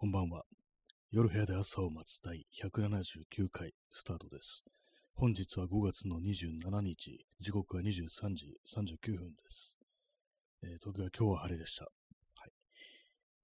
[0.00, 0.44] こんばんは。
[1.10, 4.64] 夜部屋で朝を待つ第179回スタートです。
[5.14, 9.76] 本日は5月の27日、時刻は23時39分です。
[10.62, 11.84] えー東京は今日は晴れでした。
[11.84, 11.90] は
[12.46, 12.50] い。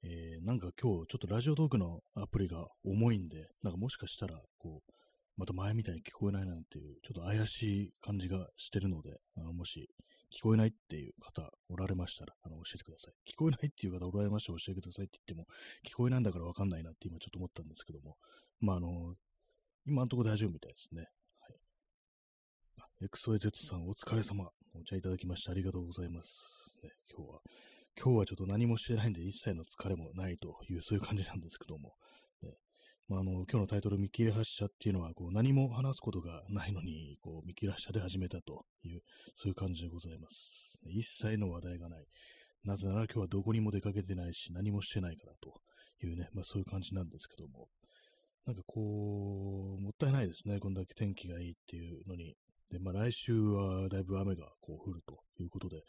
[0.05, 4.93] えーなんか今日ちょっとラジオトークのアプリが重いんで、なんかもしかしたら、こう、
[5.37, 9.91] また前みたいに聞こえないなんていう、ちょっと怪しい感じがしてるので、あの、もし
[10.37, 13.15] 聞こえないっていう方おられましたら、あの、教えてください。
[13.33, 15.47] 聞こえないっていう方おられましたら教えてくださいって言っても、
[15.89, 18.17] 聞こえないんだからわかんないなって今ちょっと思ったんですけども、
[18.61, 19.15] まあ、あの、
[19.87, 21.07] 今のところ大丈夫みたいですね。
[21.41, 21.57] はい。
[22.81, 24.51] あ XYZ さんお疲れ様。
[24.75, 26.79] お茶いただきましてありがとうございます。
[26.83, 27.41] ね、今日は、
[27.99, 31.95] 今日はちょっと何もしてないんで一切の疲れもないという、そういう感じなんですけども、
[33.09, 39.03] まあ、あの、今日のタイトル見切り発車っていうのは、こう、何も話すことがないのに、こう、見切り発車で始めたという、
[39.37, 40.81] そういう感じでございます。
[40.89, 42.07] 一切の話題がない。
[42.65, 45.55] なぜなら今日はどこにも出かけてないし、何もしてないからと
[46.05, 47.69] いうね、まあそういう感じなんですけども、
[48.45, 52.35] なんかこう、もったいないですね、こんだけ天気がいいっていうのに。
[52.73, 55.85] で、まあ来週はだいぶ雨がこう降るということで、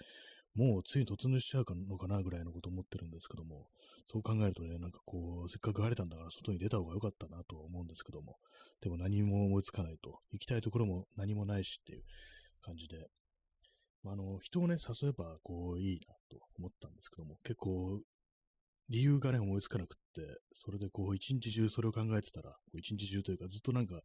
[0.57, 3.67] もうついに突入しちゃうのかなぐらいのこと思ってるんですけども、
[4.11, 8.37] そう考えるとね、なんかこう、せっかく晴れたんだから外に出た方が良かったなとは思うんですけども、
[8.81, 12.03] でも何も思いつかないと、行きたいところも何もないしっていう
[12.63, 13.07] 感じで、
[14.03, 18.01] まあ、の、人をね、誘えば、こう、いいなと思ったんですけども、結構、
[18.89, 20.21] 理由がね、思いつかなくって、
[20.55, 24.01] それでこう、一日中それを考えてたら、一日中というか、ずっとなんか、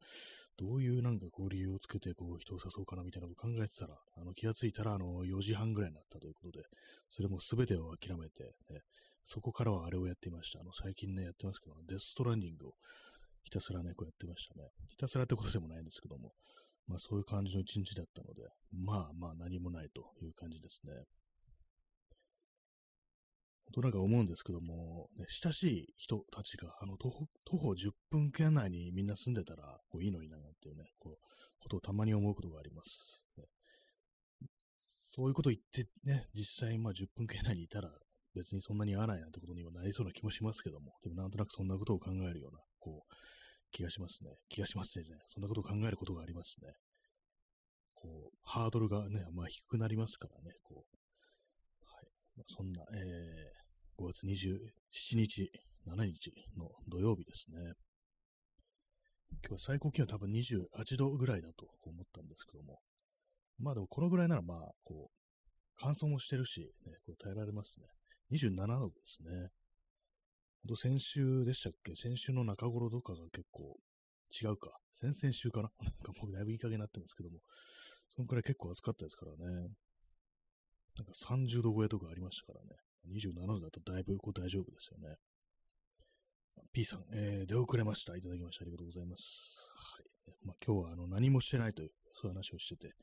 [0.58, 6.64] どういうなんかこう、理由をつけて、こう、人を誘うかなみたいなことを考えてたら、あの、気がついたら、あの、4時半ぐらいになったということで、
[7.10, 8.80] それも全てを諦めて、ね、
[9.24, 10.60] そこからはあれをやっていました。
[10.60, 12.72] あの、最近ね、やってますけど、デストランディングを
[13.44, 14.68] ひたすらね、こうやってましたね。
[14.88, 16.32] ひたすらってことでもないんですけども、
[16.86, 18.42] まあそういう感じの一日だったので、
[18.72, 20.92] まあまあ何もないという感じですね。
[23.72, 31.26] となんか思うんですけども、ね、親しい人たちが、あの、徒歩、徒歩10分圏内にみんな住んでたら、こういいのにな、なんていうね、こう、
[31.58, 33.24] ことをたまに思うことがあります。
[33.36, 33.44] ね
[35.14, 37.90] そういうこと言ってね、実際、まあ10分圏内にいたら、
[38.34, 43.14] 別にそんなに合わないなんてことにはなりそうな気もしますけども、でもなんとなくそんなことを考えるような、こう、
[43.72, 44.30] 気がしますね。
[44.48, 45.04] 気がしますね。
[45.26, 46.72] そんなことを考えることがありますね。
[47.94, 51.84] こう、ハードルがね、まあ低くなりますからね、こう。
[51.84, 52.06] はい。
[52.36, 53.61] ま、そんな、えー、
[53.98, 55.50] 5月27日、
[55.86, 57.74] 7日の土曜日ですね。
[59.44, 62.80] 今日は最高気温多分28度ぐらいだと思ったんですけども。
[63.58, 65.16] まあでもこのぐらいならまあ、こう、
[65.78, 67.86] 乾燥もしてるし、ね、こう耐えられますね。
[68.32, 69.50] 27度ですね。
[70.64, 71.94] ほんと先週でしたっけ？
[71.94, 73.76] 先週の中頃とかが結構
[74.30, 74.70] 違うか。
[74.94, 75.70] 先々週かな？
[75.84, 77.40] なんかもうだいぶいい加減になってますけども、
[78.08, 79.44] そのくらい結構暑かったですからね。
[80.96, 82.76] なんか30度超えとかありましたからね。
[83.10, 85.16] 27度だとだいぶこう大丈夫ですよね。
[86.72, 88.16] P さん、えー、出遅れました。
[88.16, 89.70] いただきましてありがとうございます。
[89.74, 90.46] はい。
[90.46, 92.94] まあ、今日はあの何もしてないという、そういう話をしてて、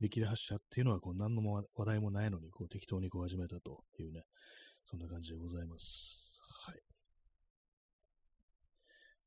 [0.00, 4.22] 見切り発車っていうのはこう何の話題もないのにこう適当にこう始めたというね、
[4.90, 6.38] そんな感じでございます。
[6.66, 6.80] はい。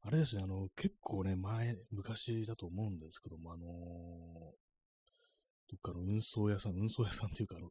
[0.03, 4.61] あれですね、あの、結構ね、前、昔だと思うんですけども、あのー
[5.71, 7.69] どっかの運送屋さん、運送屋さんっていうか、あの、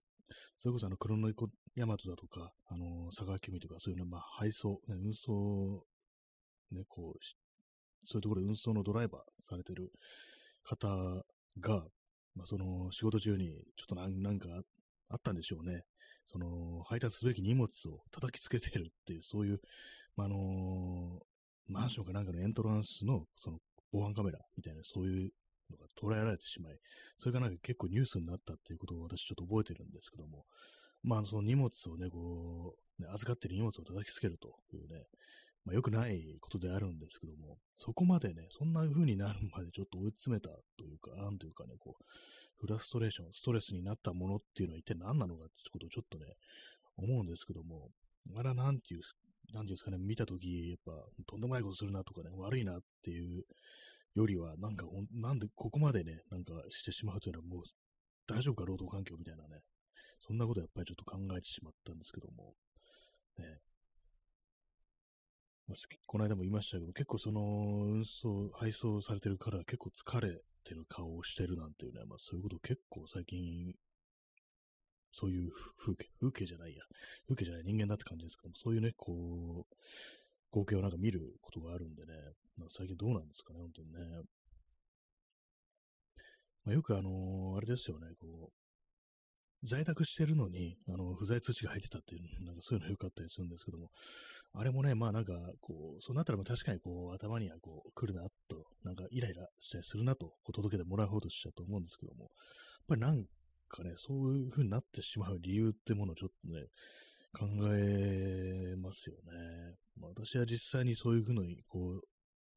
[0.58, 5.84] それこそあの、黒の子大和だとか、あの佐川急便とか、そういうね、まあ、配送、ね、運送、
[6.72, 7.18] ね、こう、
[8.06, 9.92] そういうところで運送のドライバーされてる
[10.62, 10.88] 方
[11.60, 11.84] が、
[12.34, 14.48] まあ、その、仕事中に、ちょっとなんなんか
[15.08, 15.82] あったんでしょうね。
[16.26, 19.60] その、配達すべき荷物を叩きつけてるっていう、そういう、
[20.16, 21.30] まあ、あのー
[21.70, 23.58] マンションかなんかのエントランスの、その、
[23.92, 25.30] 防犯カメラみたいな、そういう
[25.70, 26.78] のが捉えられてしまい、
[27.19, 30.44] それがなんか結構ニュースになったっていうことを私ちょっと覚えてるんですけども、
[31.03, 35.04] まあ、その荷物をね、こう、ね、預かってる荷物を叩きつけるというね、
[35.64, 40.48] まあ、良くないことであるんですけども、そこまでね、そんな風になるまでちょっと追い詰めた
[40.78, 42.04] というか、なんというかね、こう、
[42.56, 46.26] フラストレーション、ストレスになったものっていうのは一体何なのかってことをちょっとね、
[46.97, 47.91] 思うんですけども、
[48.36, 49.00] あれはなんていう、
[49.54, 50.92] なんていうんですかね、見たとき、やっぱ、
[51.26, 53.45] とんでもないことするなとかね、悪いなっていう
[54.15, 57.62] よりは、なんか、なんでここまでね、なんかしてしまうというのはもう、
[58.27, 59.60] 大丈夫か、労働環境みたいなね、
[60.21, 62.54] そんなことやっぱりちょっと考えてしまったんですけども、
[63.39, 63.59] ね、
[65.66, 73.74] まあこの間も言いましたけど、結構その、運送、配送されてるから結構疲れてる顔をしてるなんていうね、まあそういうこと結構最近、
[75.12, 76.83] そういう風景、風景じゃないや、
[77.27, 79.77] 風景じゃない人間だって感じですけども、そういうね、こう、
[80.53, 82.12] 光景をなんか見ることがあるんでね、
[82.68, 84.22] 最近どうなんですかね、本当にね。
[86.64, 88.50] まあ、よくあのーあれですよね、こ
[89.62, 93.91] う、在宅してるのに、あの、不在通知が入ってたっていう、なんかそういうの良かったりするんですけども、
[94.54, 102.30] あれもね、まあなんか、こう、そうなったら確かにこう、頭にはこう、来るなと、なんかイライラしたりするなと、こう届けてもらうほどしちゃうと思うんですけども、やっ
[102.88, 103.24] ぱりなん
[103.68, 106.64] かね、そういう風になってしまう理由ってものをちょっとね、
[107.32, 109.74] 考えますよね。
[110.00, 112.02] まあ、私は実際にそういう風に、こう、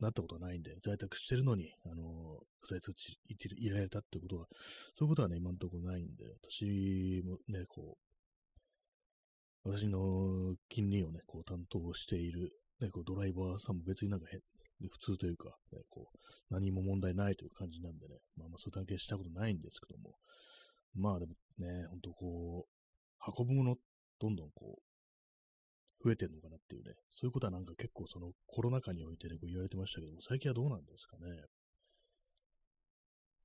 [0.03, 4.47] なったことはないんで、在宅してるのに、あの、不在通知入れられたってことは、
[4.97, 7.97] そういうことはね、今のところないんで、私もね、こ
[9.65, 12.51] う、私の金利をね、こう担当している、
[12.81, 14.41] ね、こうドライバーさんも別になんか変、
[14.89, 16.17] 普通というか、ね、こう、
[16.49, 20.15] 何も問題ないという感じなんでね、まあまあそういう関係したことないんですけども、
[20.95, 23.77] まあでもね、ほんとこう、運ぶもの、
[24.19, 24.92] どんどんこう、
[26.03, 31.45] 増えてるのかなっていうね、そういうことはなんか結構そのコロナ禍においてね、こう言われてましたけども、最近はどうなんですかね。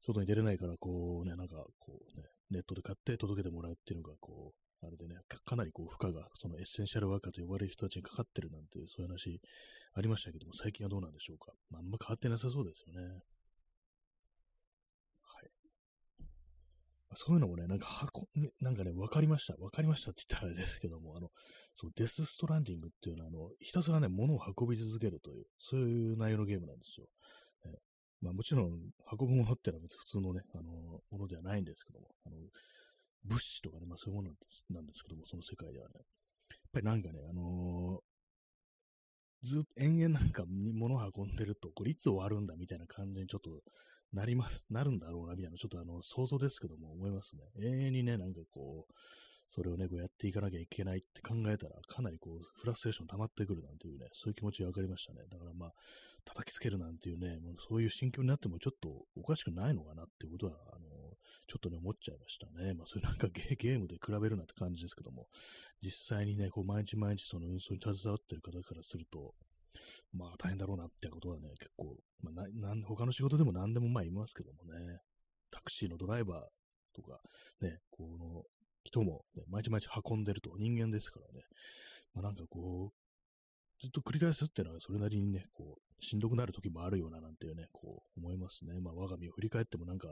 [0.01, 4.53] 外に出れないから、こうね、なんかこうね、ネットで買って届けてもらうっていうのが、こ
[4.83, 9.41] う、あれでね、かなりこう負荷が、そのエッセンシャルワーカーと呼ばれる人たちにかかってるなんていう、そういう話
[9.95, 11.53] ありましたけども、最近はどうなんでしょうか。
[11.71, 13.21] まあ、あんま変わってなさそうですよね。
[17.21, 18.29] そういうのもね、なんか箱、
[18.61, 19.55] なんかね、わかりました。
[19.59, 21.31] わかりましたって言ったらあれですけども、あの、
[21.75, 27.09] そう、デスストランディングっていうのは、あの、ひたすらね、物を運び続けるという、そういう内容のゲームなんですよ。
[27.67, 27.75] え
[28.21, 28.71] まあもちろん、
[29.19, 30.63] 運ぶものってのは別に普通のね、あの、
[31.11, 32.37] ものではないんですけども、あの、
[33.25, 35.95] 物資とかね、まあそういうものなんですなんですけども、その世界ではね。
[35.99, 43.51] やっぱりなんかね、あのー、ずっと延々なんか物を運んでると、これいつ終わるんだみたいな感じにちょっと
[44.13, 47.43] なります、なるんだろうな、みたいな、ちょっとあの、想像ですけども、思いますね。
[47.59, 48.93] 永遠にね、なんかこう、
[49.51, 55.21] それをね、こうやっていかなきゃいけないって考えたら、かなりこう、フラストレーション溜まってくるなんていうね、そういう気持ちがわかりましたね。
[55.31, 55.75] だからまあ、
[56.25, 60.87] 叩きつけるなんていうね、もうそういう心境になってもちょっとおかしくないのかなっていうことは、あの、
[61.47, 62.75] ちょっとね、思っちゃいましたね。
[62.75, 65.29] まあ、そういうなんかゲゲームで比べるなって感じですけども、
[65.83, 69.35] 実際にね、こう、毎日毎日その運送に携わってる方からすると、
[70.13, 75.01] まあ大変だろうなってことはね、結構、まあ、なな他の仕事でも何でもまあいますけどもね、
[75.51, 76.41] タクシーのドライバー
[76.95, 77.21] とか、
[77.61, 78.45] ね、この
[78.85, 81.45] 人も、ね、毎日毎日運んでると人間ですからね、
[82.15, 82.99] まあなんかこう、
[83.81, 88.81] ずっと繰り返すっていうのはそれなりにね、こう、しんどくなる時もあるようななんていうね、こう思いますね。
[88.81, 90.09] まあ我が身を振り返ってもなんか、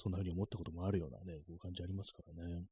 [0.00, 2.64] そんな風に思ったこともあるようなね、こう感じありますからね。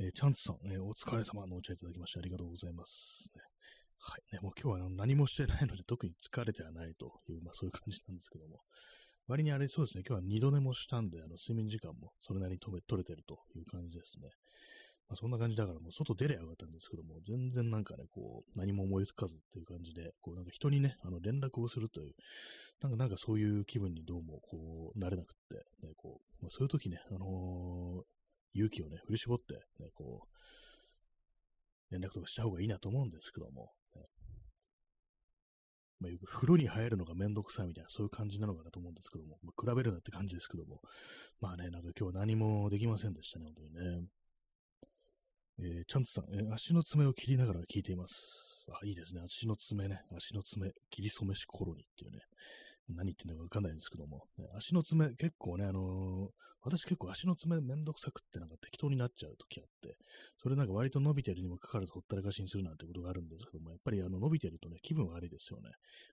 [0.00, 3.32] えー、チャンツさん、えー、お疲れ様のお茶いただきましてありがとうございます。
[3.98, 4.22] はい。
[4.32, 8.60] ね、もう今日は何もしてないので特に疲れてはないという、まあそういう感じなんですけども。
[9.26, 14.30] 割にあれそうですね、今日は二度寝もしたんで、あの睡眠時間もそれなりに取れてるという感じですね。
[15.08, 22.14] まあ、そんな感じだからもう外出ればよかったんですけども、全然なんかね、こう、何も思いつかずっていう感じで、こうなんか人にね、あの連絡をするという、
[22.82, 25.56] なんかなんかそういう気分にどうもこう、なれなくって、
[25.86, 33.72] ね、こう、まあ、そういう時ね、あのー、勇気をね、振り絞って、ね、こう、連絡とかした方がいいなと思うんですけども、
[36.00, 40.80] まあ、風呂に入るのがめんどくさいみたいな、そういう感じなのかなと思うんですけども、まあ、比べるなって感じですけども、
[41.40, 44.06] まあね、なんか今日は何もできませんでしたね、本当にね。
[45.60, 48.66] えー、チャンツさん、えー、足の爪を切りながら聞いています。
[48.70, 49.22] あ、いいですね。
[49.24, 50.02] 足の爪ね。
[50.16, 52.20] 足の爪、切り染めしコロニっていうね。
[52.88, 54.24] 何言ってんのかわかんないんですけども、
[54.56, 56.30] 足の爪結構ね、あのー、
[56.62, 59.96] 私結構足の爪めんどくさくってなんか適当になっちゃう時あって、
[60.42, 65.70] それなんか割と伸びてるにもかかわらずほったらかしにするなんてことがあるんですけども、やっぱりあの伸びてるとね、気分悪いですよね。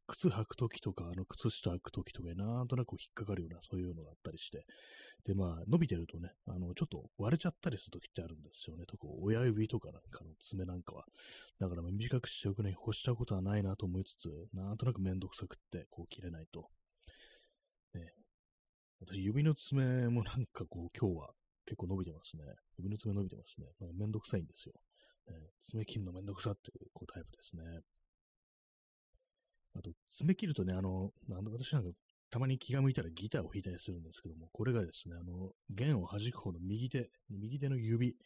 [0.08, 4.66] 靴履く時とか、あの靴下履く時とかなんとなく引っかかるようなそういうのがあったりして、
[5.26, 8.86] でまあ伸びてるとね、あのちょっと割れちゃったりする時ってあるんですよね。
[8.88, 11.06] 特に親指とかなんかの爪なんかは。
[11.60, 16.70] だから短くしておくのに干したことはないなと思いつつ、なんとなくめんどくさくってこう切れないと。
[17.96, 18.14] ね、
[19.00, 21.30] 私、指の爪もなんかこう、今日は
[21.66, 22.44] 結構伸びてますね。
[22.78, 23.68] 指の爪伸びてますね。
[23.80, 24.74] なんかめんどくさいんですよ。
[25.28, 27.64] ね、爪切るのめんどくさっていうこうタイプですね。
[29.76, 31.90] あと、爪切るとね、あの、あの私なんか
[32.36, 38.18] たまに気が向いたらギターを弾いたりするんですけども、これがですね、あの、弦を弾く方の右手、右手の指、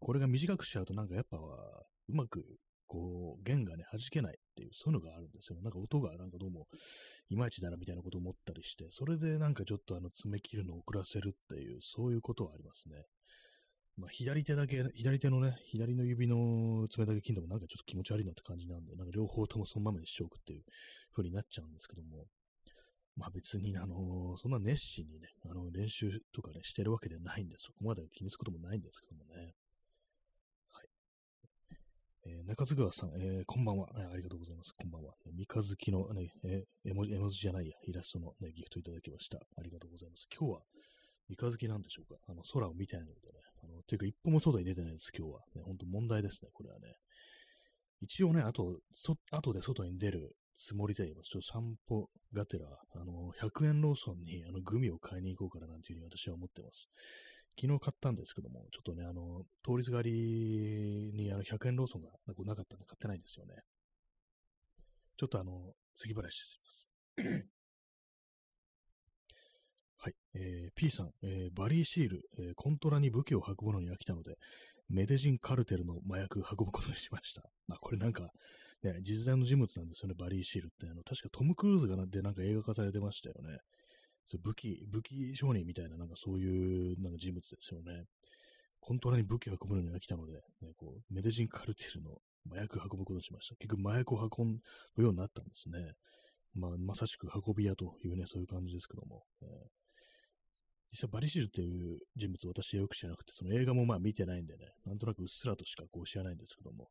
[0.00, 2.44] これが短くしちゃうとなんかやっぱうまく
[2.86, 5.58] こう、弦がね、弾けないっていう、そういうのがあるんですよ。
[5.62, 6.66] なんか音がなんかどうも、
[7.30, 12.96] いまいちだなみたいなことを思ったりして、それでなんかちょっとあの、爪切るのを遅らせるっていう、そういうことはありますね。
[13.96, 20.64] まあ、左手だけ、左手のね、左の指の爪だけ切るのもなんかちょっと気持ち悪いなって感じなんで、なんか両方ともそのままにしておくっていう
[21.16, 22.26] 風になっちゃうんですけども、
[23.16, 29.54] まあ別に、あの、そんな熱心にね、あの、練習とかね、してるわけでないんで、そこまで気にすることもないんですけどもね。
[30.70, 30.88] はい
[32.26, 34.72] えー、中津川さん、えー、こんばんは、ありがとうございます。
[34.72, 35.14] こんばんは。
[35.32, 39.38] 三日月の、ね、えー、絵文字、絵文字じゃないや、イラストの、ね、ギフトいただきました。
[39.38, 40.26] ありがとうございます。
[40.36, 40.62] 今日は、
[41.28, 42.20] 三日月なんでしょうか？
[42.26, 43.38] あの、空を見てないのでね。
[43.62, 45.40] あの、ていうか、一歩も外に出てないです、今日は。
[45.54, 46.96] ね、ほんと問題ですね、これはね。
[48.02, 51.30] 一応ね、あと、そ、後で外に出るつもりでいます。
[51.30, 56.88] ちょっと散歩がてら、あの、100円ローソンに、あの、グミを買いに行こうかななんていうふうに私は思ってます。
[57.60, 62.10] 昨日買ったんですけども、ちょっとね、あの、通りすがりにあの100円ローソンが
[62.44, 63.54] なかったんで買ってないんですよね。
[65.16, 66.58] ちょっとあの、次払いし
[67.16, 67.46] てみます。
[69.98, 70.14] はい。
[70.34, 74.36] えー、P さん、えー、バリーシール、えー、コントラに武器を運ぶのに飽きたので、
[74.88, 77.42] メデジンカルテルの麻薬運ぶことにしました。
[77.70, 78.30] あ、これなんか、
[78.84, 80.86] ね、実在の人物なんですよね、バリーシールって。
[80.86, 83.58] あの、確かトム・クルーズがでなんか映画化されてましたよね。
[84.26, 88.04] そ武器、武器商人みたいな、なんかそういうなんか人物ですよね。
[88.80, 92.18] コントラに武器を運ぶのに飽きたので、ね、こうメデジンカルティルの
[92.50, 93.56] 麻薬を運ぶことにしました。
[93.56, 94.60] 結局麻薬を運
[94.96, 95.94] ぶようになったんですね。
[96.54, 99.24] まあ、まさしく運び屋というね、そういう感じですけども。
[99.42, 99.48] えー、
[100.92, 106.90] 実際バリシルっていう人物私はよく知らなくて、その映画もまあ見てないんでね、なんとなくうっすらとしかこう知らないんですけども、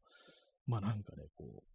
[0.66, 1.73] まあなんかね、こう、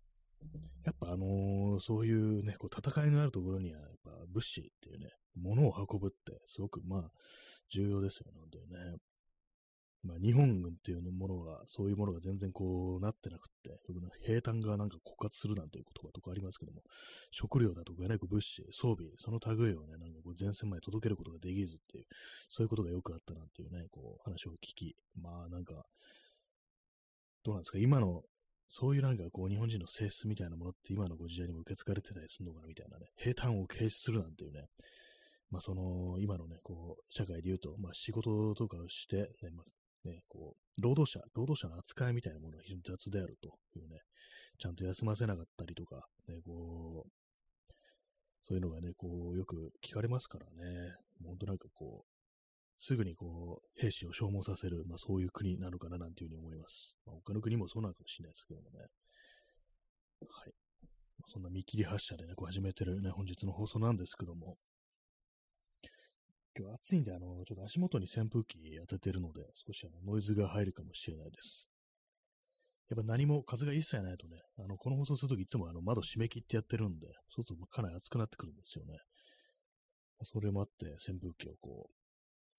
[0.85, 7.11] やっぱあのー、そういうね、こう戦いのあるところには、やっぱ物資っていうね、物を運ぶってすごくまあ
[7.71, 8.97] 重要ですよね、本当にね。
[10.05, 13.81] まあ日本軍っていうものが、そういうものが全然こうなってなくって、
[14.23, 16.83] 兵隊がなんか枯渇するなんていう言葉とかありますけども、
[17.33, 22.05] 食料だとかね、物資、装備、その類をね、なんかこう前線まで届けることができずっていう、
[22.49, 25.85] そういうことがよくあったなんていうね、こう話を聞き、まあなんか、
[27.45, 28.23] どうなんですか、今の
[28.69, 34.67] そういうなんかこう日本人の性質みたいなものって今のご時代にも受け継がれてたりするのかなみたいなね、平坦を軽視するなんていうね、
[35.51, 43.49] まあその今のね、こう社会で言うと、まあ仕事とかをして、ね、まあね、こう、労働者、労働者の扱いみたいなものが非常に雑であると
[43.79, 44.01] いうね、
[44.59, 47.11] ちゃんと休ませなかったりとか、ね、こう、
[48.43, 50.95] そういうのがね、こう、よく聞かれますからね、
[51.25, 52.18] 本当なんかこう、
[52.79, 56.97] すぐにこう、兵士を消耗させる、まあそういう国なのかななんていうふうに思います。
[57.05, 58.79] まあ、他の国もそうなのかもしれないですけどもね。
[60.29, 60.53] はい。
[61.19, 64.57] まあ、そんな見切り発車でね、こう始めてるね、本日の放送なんですけども、
[66.57, 68.59] 今日暑いんで、あの、ちょっと足元に扇風機
[68.89, 71.69] 当ててるので、少しあのノイズが入るかもしれないです。
[72.91, 78.99] やっぱ何も風が一切ないとね、あの、この放送するときいつもあの窓閉め切ってやってるんで、そうするとかなり暑くなってくるんですよね。
[80.25, 81.98] それもあって扇風機をこう、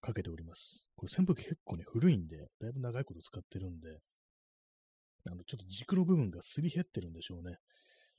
[0.02, 0.86] かけております。
[0.96, 4.00] これ扇風機結構ね、古いんで、だいぶ長いこと使ってるんで、
[5.30, 7.58] あの、ちょっと軸の部分がすり減ってるんでしょうね。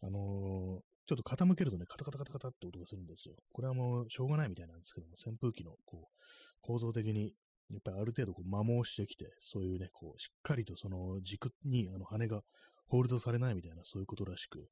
[0.02, 3.34] あのー、ちょっと傾けるとね、カタカタカタカタって音がするんですよ。
[3.52, 6.24] これはもうしょうがないみたいなんですけども、扇風機のこう
[6.60, 7.34] 構造的に、
[7.70, 12.42] やっぱりある程度こう摩耗してきて、そういうね、こう、しっかりとその軸にあの羽が
[12.86, 14.68] ホールドされないみたいな、そういうことらしく、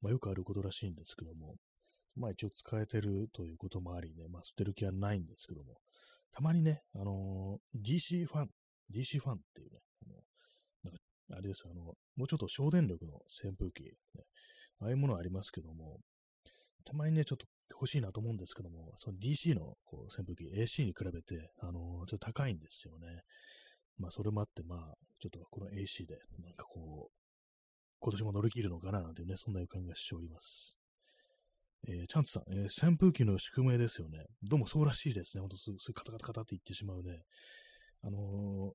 [0.00, 1.56] まあよくあることらしいんですけども、
[2.16, 5.78] まあ一応使えてるということもありね、まあ捨てる気はないんですけども、
[6.32, 8.48] たまにね、あのー、DC ファン、
[8.94, 10.14] DC ファンっていうね、あの
[10.84, 10.98] なんか
[11.32, 13.90] あれですあの、もうちょっと省電力の扇風機、ね、
[14.80, 15.98] ああいうものありますけども、
[16.84, 23.22] たまにね、ちょっと欲しいなと思うんですけども、その DC のこう扇風機、AC に比べて、あのー、ちょっと高いんですよね。
[23.98, 27.12] まあ、それもあって、まあ、ちょっとこの AC で、なんかこう、
[28.00, 30.81] 今年も乗り切るのかななんていうね、そんな予感がしております。
[31.88, 34.24] えー、チャンツさん、えー、扇風機の宿命ですよね。
[34.42, 35.40] どうもそうらしいですね。
[35.40, 37.22] ほんとすぐカタカタカタって言ってしまうね。
[38.02, 38.72] あのー、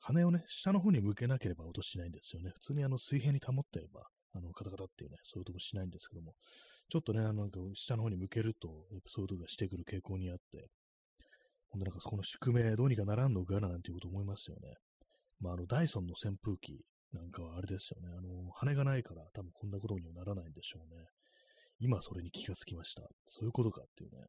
[0.00, 2.50] 羽をね、下の方に向けなければ音しないんですよね。
[2.54, 4.02] 普通にあの水平に保ってれば、
[4.34, 6.34] あの、カタカタっていうね、そういう音もしないんですけども、
[6.90, 10.68] ちょっとね、あの、なんか下の方に向けると、やっぱそういう音がしてくる傾向にあって、
[11.70, 14.74] ほんとなんかそこの宿命、どうにかならんのかななんていうこと思いますよね。
[15.40, 18.14] まあ、あの、ダイソンの扇風機なんかはあれですよね。
[18.16, 21.06] あの、羽がないから多分こんなことにはならないんでしょうね。
[21.82, 23.02] 今それに気がつきました。
[23.26, 24.26] そういうことかっていうね。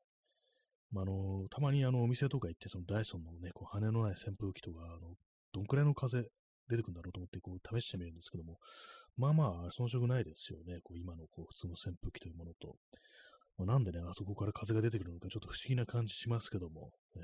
[0.92, 5.14] まあ、あの、たまにあの、お店とか行って、そのダイソンのね、こう羽のない扇風機とか、あの、
[5.54, 6.24] どんくらいの風
[6.68, 8.58] 出てくるんだろうと思って、こう、試してみるんですけども、
[9.18, 10.80] まあまあ、遜色ないですよね。
[10.84, 12.76] こう、今の、こう、普通の扇風機というものと。
[13.58, 17.22] まあ、なんでね、あそこから風が出てくるのか、ちょっと不思議な感じしますけども、ね、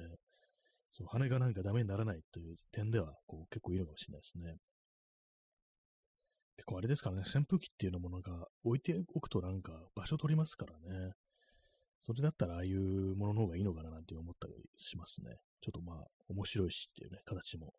[0.91, 4.55] その羽がなんかダメにならないという点では、こう、結構いいのかもしれないですね。
[6.59, 11.13] 結構あれですからね、扇風機っていうのもなんか置いておくとなんか場所取りますからね。
[12.01, 15.37] それだったらああいうものの方がいいのかななんて思ったりしますね。
[15.61, 17.73] ちょっとまあ面白いしっていうね、形も。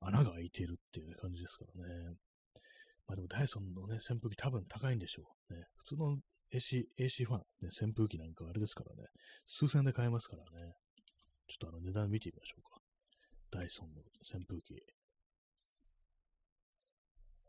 [0.00, 2.14] 穴が開いてるっていう、感じですからね。
[3.06, 5.54] まあでもダイソンのね、扇風機多分高いんでしょう。
[5.54, 6.16] ね、普通の
[6.54, 9.08] AC, AC ファン、ね、扇風機なんかあれですからね、
[9.44, 10.72] 数千で買えますからね。
[11.48, 12.80] ちょっとあの値段見てみましょうか。
[13.50, 14.80] ダイソンの扇風機。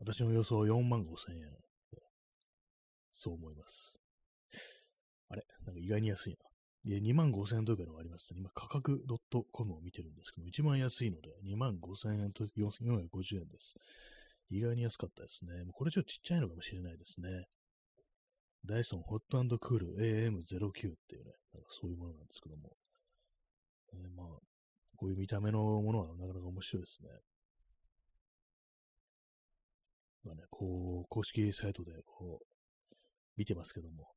[0.00, 1.44] 私の予想は4万5千円。
[3.12, 4.00] そう思います。
[5.28, 5.44] あれ？
[5.66, 6.36] なんか意外に安いな。
[6.82, 8.40] いや2万5千円とかのがありますね。
[8.40, 9.04] 今、価格
[9.52, 13.74] .com を見てるんですけど、一番安いので、2万5千円と450円です。
[14.50, 15.64] 意外に安かったですね。
[15.64, 17.28] もうこれちょっとちっちゃいのかもしれないですね。
[18.64, 22.72] ダイソンホットクール AM09 っていうね、なんかそういうものなんですけども。
[23.92, 24.26] えー、まあ、
[24.96, 27.08] こういう見た目のものはなかなか面白いですね。
[30.24, 32.94] まあね、こう、公式サイトでこう、
[33.36, 34.08] 見てますけども、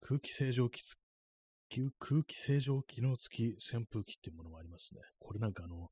[0.00, 0.82] 空気清浄機
[1.98, 5.00] 空気清浄機能付き扇風機っていうものもありますね。
[5.18, 5.88] これなんかあの、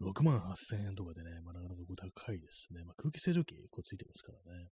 [0.00, 1.82] 6万8000円とかでね、まあ、なかなか
[2.24, 2.84] 高いですね。
[2.84, 4.68] まあ、空気清浄機こうついてますからね。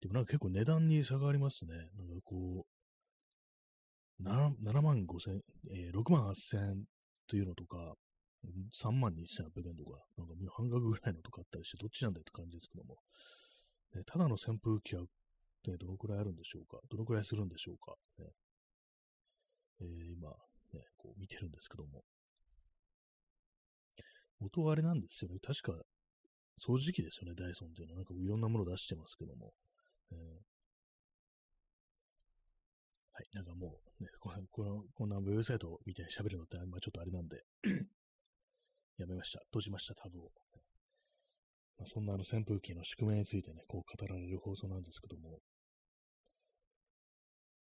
[0.00, 1.74] でもなんか結構値段に差がありますね。
[1.98, 2.64] なんかこ
[4.20, 6.84] う、7, 7万5千、えー、6万8千円
[7.28, 7.94] というのとか、
[8.72, 12.96] 3万2800円とか、なんか半額ぐらいのとかあったりして、どっちなんだよって感じですけども。
[13.94, 16.78] ね、ただの扇風機は、ね、どのくらいあるんでしょうか？
[16.90, 18.26] どのくらいするんでしょうか、ね
[19.80, 20.30] えー、今、
[20.74, 22.04] ね、こう見てるんですけども。
[24.40, 25.38] 元はあれなんですよね。
[25.40, 25.72] 確か、
[26.60, 27.98] 掃除機ですよね、ダイソンっていうのは。
[27.98, 29.52] なんかいろんなもの出してますけども。
[30.12, 30.18] えー、
[33.12, 34.30] はい、なんかもう、ね、こ
[34.64, 37.42] の、こんなウェブサイトみたいに喋るのって、まあ、ちょっとあれなんで
[38.98, 39.40] やめました。
[39.46, 40.30] 閉じました、タブを。
[41.78, 45.38] まあ、そんなあの扇風機の宿命についてね、こう語られる放送なんですけども、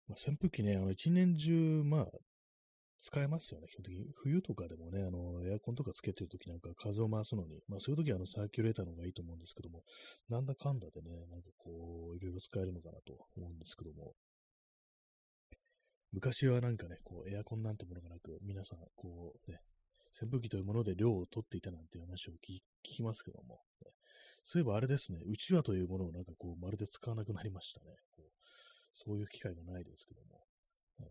[0.09, 2.07] まあ、扇風機ね、あの一年中、まあ、
[3.01, 4.07] 使えますよね、基本的に。
[4.17, 9.83] 冬とかでもね、あの、エアコンとかつけてるときなんか風を回すのに、まあそういうときはあのサーキュレーターの方がいいと思うんですけども、
[10.29, 14.15] なんだかんだでね、なんかこう、いろいろ使えるのかなと思うんですけども、
[16.11, 19.61] 昔はなんかね、こう、エアコンなんてものがなく、皆さん、こうね、
[20.13, 23.91] 扇風機というもので量を取っていたなんて話を聞きますけども、ね、
[24.45, 27.87] そういえばあれですね、うちわというものをなんかこう、まるで使わなくなりましたね。
[28.17, 28.31] こう
[28.95, 30.41] そういう機会がないですけども、
[31.01, 31.07] えー、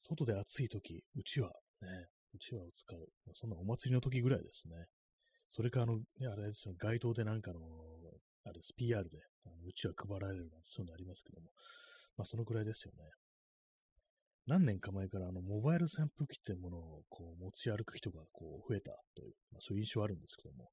[0.00, 2.98] 外で暑い時、うちわ、ね、うちわを使う。
[3.26, 4.86] まあ、そんなお祭りの時ぐらいですね。
[5.48, 7.60] それか、あの、ね、あれですよ、街頭でなんかの、
[8.44, 11.50] あれです、PR で、あのうちわ配られるなんてそういうのありますけども、
[12.16, 13.04] まあ、そのくらいですよね。
[14.46, 20.70] 何年か前からあのモバイル扇風機っていうものをこう持ち歩く人がこう増えたという、まあ、そういう印象はあるんですけども、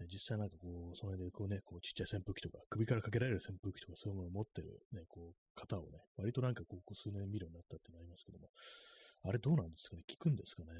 [0.00, 8.48] ね、実際なんかこう、その辺でこうね、こうちっちゃい扇風機とか、首からかけられる扇風機とかそういうものを持ってるね、こう、方をね、割となんかここ数年見るようになったっていうのありますけども、
[9.24, 10.02] あれどうなんですかね？
[10.08, 10.72] 効くんですかね？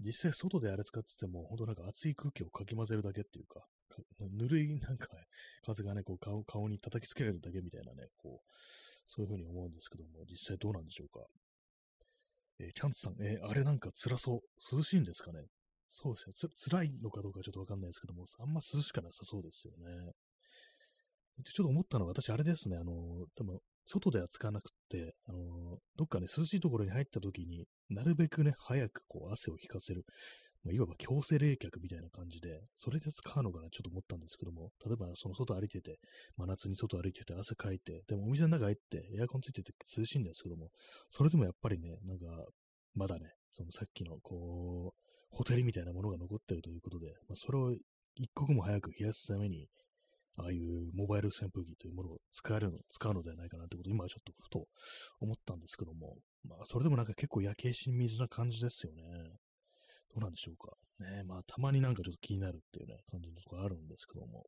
[0.00, 4.02] 実際外であれ使ってても、本当なんか熱い空気をかき混ぜるだけっていうか、か
[4.32, 5.06] ぬるいなんか
[5.62, 8.46] 風がね、こう顔顔に叩きつけられるだけみたいなね、こう、
[9.06, 11.24] そういうふうに思うんですけども、実際どうなんでしょうか。
[12.60, 14.76] えー、キャンツさん、えー、あれなんか辛そう。
[14.76, 15.40] 涼しいんですかね
[15.88, 16.32] そうですね。
[16.34, 20.12] つ、辛いのかどうかちょっとわかんないですけども、あんま涼しくなさそうですよね。
[21.44, 22.92] ちょっと思ったのは、私、あれですね、あの、
[23.36, 30.04] 多分、外では使わなくって、あの、どっかね、涼しいところに入った時になるべくね、早くこう、汗を引かせる。
[30.64, 35.98] まあ、いわば強制冷却みたいな感じで、それで使うのかな、ちょっと思ったんですけども、例えば、その外歩いてて、
[36.36, 40.70] 真夏に外歩いてて、汗かいて、でもお店の中入って、エアコンついてて涼しいんですけども、
[41.10, 42.24] それでもやっぱりね、なんか、
[42.94, 47.74] まだね、そのさっきの、こう、ホテルみたいなものが残ってるということで、まあ、それを
[48.14, 49.66] 一刻も早く冷やすために、
[50.36, 54.66] ああいうモバイル扇風機というものを使えるの、使うのではないかなということを今ちょっとふと
[55.20, 59.02] 思ったんですけども、まあそれでもなんか結構焼け石に水な感じですよね。
[60.14, 60.72] どうなんでしょうか。
[61.00, 64.44] ねまあたまになんかちょっと気になるっていうね、感じのとこあるんですけども。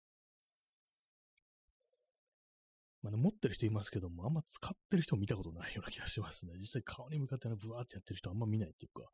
[3.02, 6.54] まあね、持ってる人いますけども、あんま使ってる人見たことないような気がしますね。
[6.58, 9.08] 実際顔に向かってブワーってやってる人あんま見ないっていうか、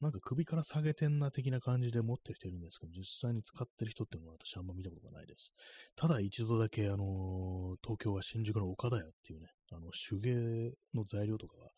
[0.00, 5.52] なんか首から下げてんな的な感じで持ってる人いるんですけど、実際に使ってる人っていうのは私あんま見たことがないです。
[5.96, 11.70] ただ一度だけ、あのー、東京は新宿の岡田屋っていうね、あの、手芸の材料とかが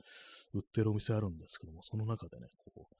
[0.52, 2.94] 売ってるお店あるんですけども、その中でね、こう、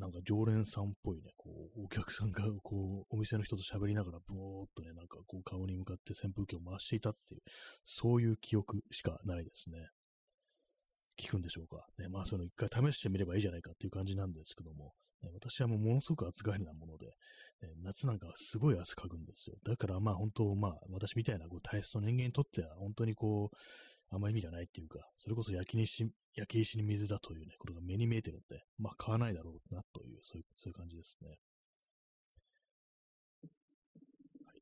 [0.00, 7.42] なんか常連さんっぽいね、こう、お客さんが、こう、お店の人と喋りながら、ぼーっとね、なんかこう、顔に向かって扇風機を回していたっていう、
[7.84, 9.88] そういう記憶しかないですね。
[11.22, 11.86] 効くんでしょうか。
[11.98, 19.56] ね、まあ、その一回試してみればいいじゃないかっていう感じなんですけども、ね、私はもうものすごく暑がりなもので、ね、夏なんかすごい汗かくんですよ。
[19.64, 23.56] だからまあ本当、まあ私みたいなこう体質の人間にとっては本当にこう、
[24.10, 31.28] あんま意味がないっていうか、それこそ焼き石焼き石に水だというね、ことが目に見えてるんで、まあ買わないだろうなという、そういう、そういう感じですね。
[34.46, 34.60] はい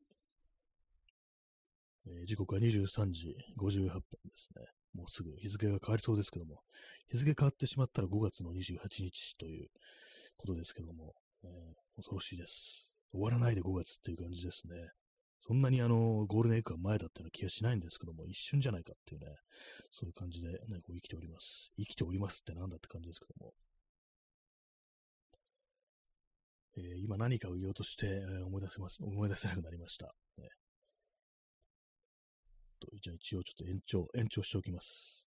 [2.21, 4.03] えー、時刻は23時58分で
[4.35, 4.65] すね。
[4.95, 6.63] もうすぐ日付が変わりそうですけども、
[7.11, 9.69] 日付変わってしまったら5月の28日という
[10.37, 12.91] ことですけども、えー、恐ろしいです。
[13.13, 14.91] 終わらないで5月っていう感じですね。
[15.41, 19.37] そんなにあの、ゴールデンウィークが前だったような気がしないんですけども、一瞬じゃないかっていうね、
[19.93, 21.73] そういう感じでね、こう生きております。
[21.79, 23.55] 生きておりますってなんだって感じですけども。
[26.77, 30.15] えー、今何かを言おうとして、えー、思い出せます、思い出せなくなりました。
[30.37, 30.49] ね、
[32.79, 35.27] とじゃあ一応ちょっと延長、延長しておきます。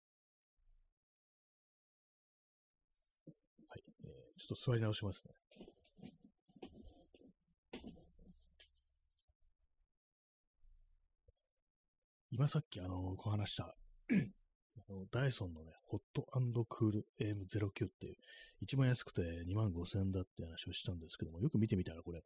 [3.68, 5.34] はい、えー、ちょっと座り直しますね。
[12.34, 13.76] 今さっきあの、こう話した
[14.90, 16.26] あのダイソンのね、ホット
[16.66, 18.16] クール AM09 っていう、
[18.62, 22.22] 一番安くて2万5千円だって話をしたんですけども、よく見てみたらこれ、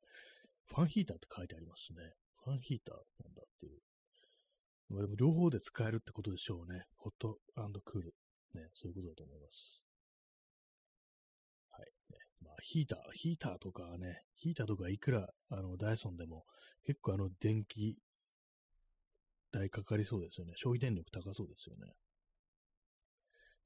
[0.67, 2.13] ファンヒーターって書いてありますね。
[2.43, 3.79] ファンヒーターなんだっていう。
[4.89, 6.83] まあ、でも両方で使えるってことでしょうね。
[6.97, 7.39] ホット
[7.83, 8.13] クール。
[8.53, 9.83] ね、そういうことだと思います。
[11.71, 11.87] はい。
[12.11, 16.45] ね、まあ、ヒーター、ヒーターとかね、ヒーターとかいくら、あの、ダイソンでも、
[16.85, 17.97] 結構あの、電気
[19.55, 20.53] 代かかりそうですよね。
[20.55, 21.93] 消費電力高そうですよね。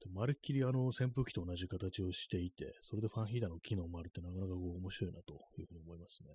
[0.00, 6.30] でまるっきりあの扇風機と同じ形をしていて、それでファンヒーターの機能もあるってなかなかこう面白いなというふうに思いますね。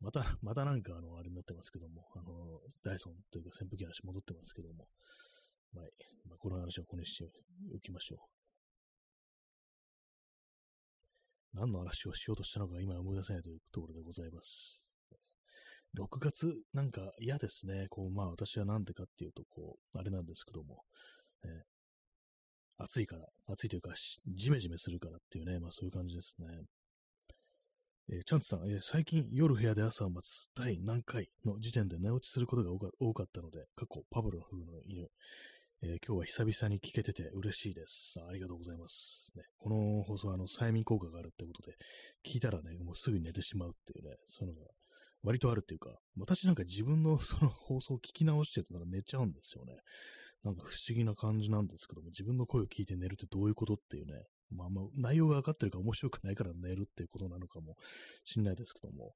[0.00, 4.88] また、またなんかあの、あれになってますけども、あの、ダイソンというか扇風機の話戻ってますけども、
[5.72, 5.84] まあ、
[6.28, 7.24] まあ、この話はここにして
[7.74, 8.18] おきましょう。
[11.54, 14.85] 何の話をしようとしたのか今思い出せないというところでございます。
[15.96, 17.86] 6月なんか嫌ですね。
[17.90, 20.82] こう、まあ私はなんでかっていうと、こう、あれなんですけども、
[21.44, 23.94] えー、暑いから、暑いというか、
[24.26, 26.46] ジメジメするからっていうね、まあそういう感じですね。
[28.08, 35.08] えー、チャンツさん、えー、最近夜部屋で朝を待つ第何回の時点で寝落ちすることが多かったので、過去パブロフの犬、
[35.82, 38.32] えー、今日は久々に聞けてて嬉しいですあ。
[38.32, 39.32] りがとうございます。
[39.34, 41.76] ね、この放送はあの催眠効果があるってことで、
[42.24, 44.70] 聞いたらね、もうすぐ寝てしまうっていうね、そういうのが
[45.26, 49.74] 割とあるっていうか、私なんか自分の その放送を聞き直してるとなんか寝ちゃうんですよね。
[50.44, 57.76] なんか不思議な感じなんですけども、自分の声を聞いて寝るってどういうことっていうね、まあまあ、内容が分かってるか面白くないから寝るっていうことなのかも
[58.24, 59.12] しんないですけども、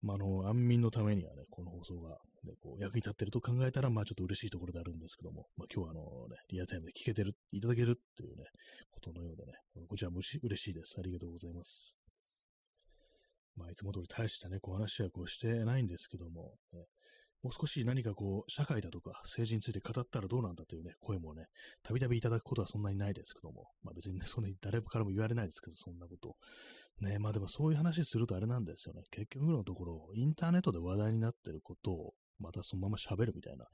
[0.00, 8.44] まあ、あの、安眠のためにはね、この放送が、ね、こう役に立ってると考えたら、まあちょっと嬉しいところであるんですけども、まあ今日はあのね、リアタイムで聞けてる、いただけるっていうね、
[8.90, 9.52] ことのようでね、
[9.86, 10.96] こちらも嬉しいです。
[10.98, 11.99] ありがとうございます。
[13.56, 16.86] まあ、いつも通り大したね、こう話はこうしてないんですけども、ね、
[17.42, 21.46] もう少し何かこう、社会だとか政治について語ったらどうなんだというね、声もね、
[21.82, 26.36] たびたびいただくことはそんなにないですけども、まあ別にね、そんなに誰からも言われないですけど、そんなこと。
[27.00, 29.02] ね、まあでもそういう話するとあれなんですよね。
[29.10, 33.66] 結局のところ、インターネットで話題になってることを、またそのまま喋るみたいな、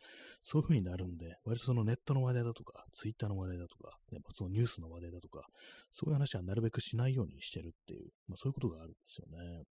[0.42, 5.46] そういう風になるんで、割とそのネットの話題だとか、ツイッターの話題だとか、ね、そのニュースの話題だとか、
[5.92, 9.64] そういう話はなるべくしないようにしてるっていう、まあそういうことがあるんですよね。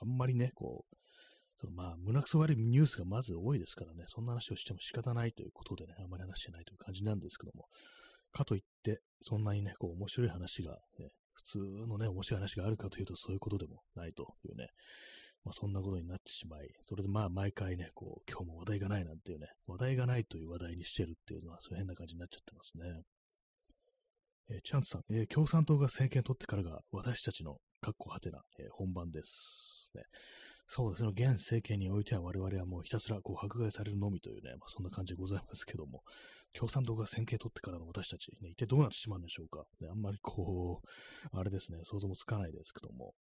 [0.00, 0.96] あんまりね、こう、
[1.60, 7.66] そのまあ、胸くそ悪いニュースがまず多いですからね、そんな話をしても仕方ないということでね、あんまり話してないという感じなんですけども、
[8.30, 14.68] かといって、そんなにね、こう、面白い話が、ね、普通のね、面白い話があるかというと、そういうことでもないというね、
[15.44, 23.02] まあ、そんなことになってしまい、それでまあ、毎回ね、こう、今日も話題がないなんていうね、話題がないという話題にしてるっていうのは、そういう変な感じになっちゃってますね。
[24.50, 30.02] えー、チャンツさん、えー、共産党が政権取ってからが私たちの、かっこはてな、えー、本番です、ね。
[30.66, 36.02] そうですね、現政権においては我々はもうひたすらこう迫害されるのみというね、まあ、そんな感じでございますけども、
[36.52, 39.64] 共産党が政権取ってからの私たち、ね、一体どうなってしまうんでしょうか。
[39.80, 43.14] ね、あんまりこう、あれですね、想像もつかないですけども、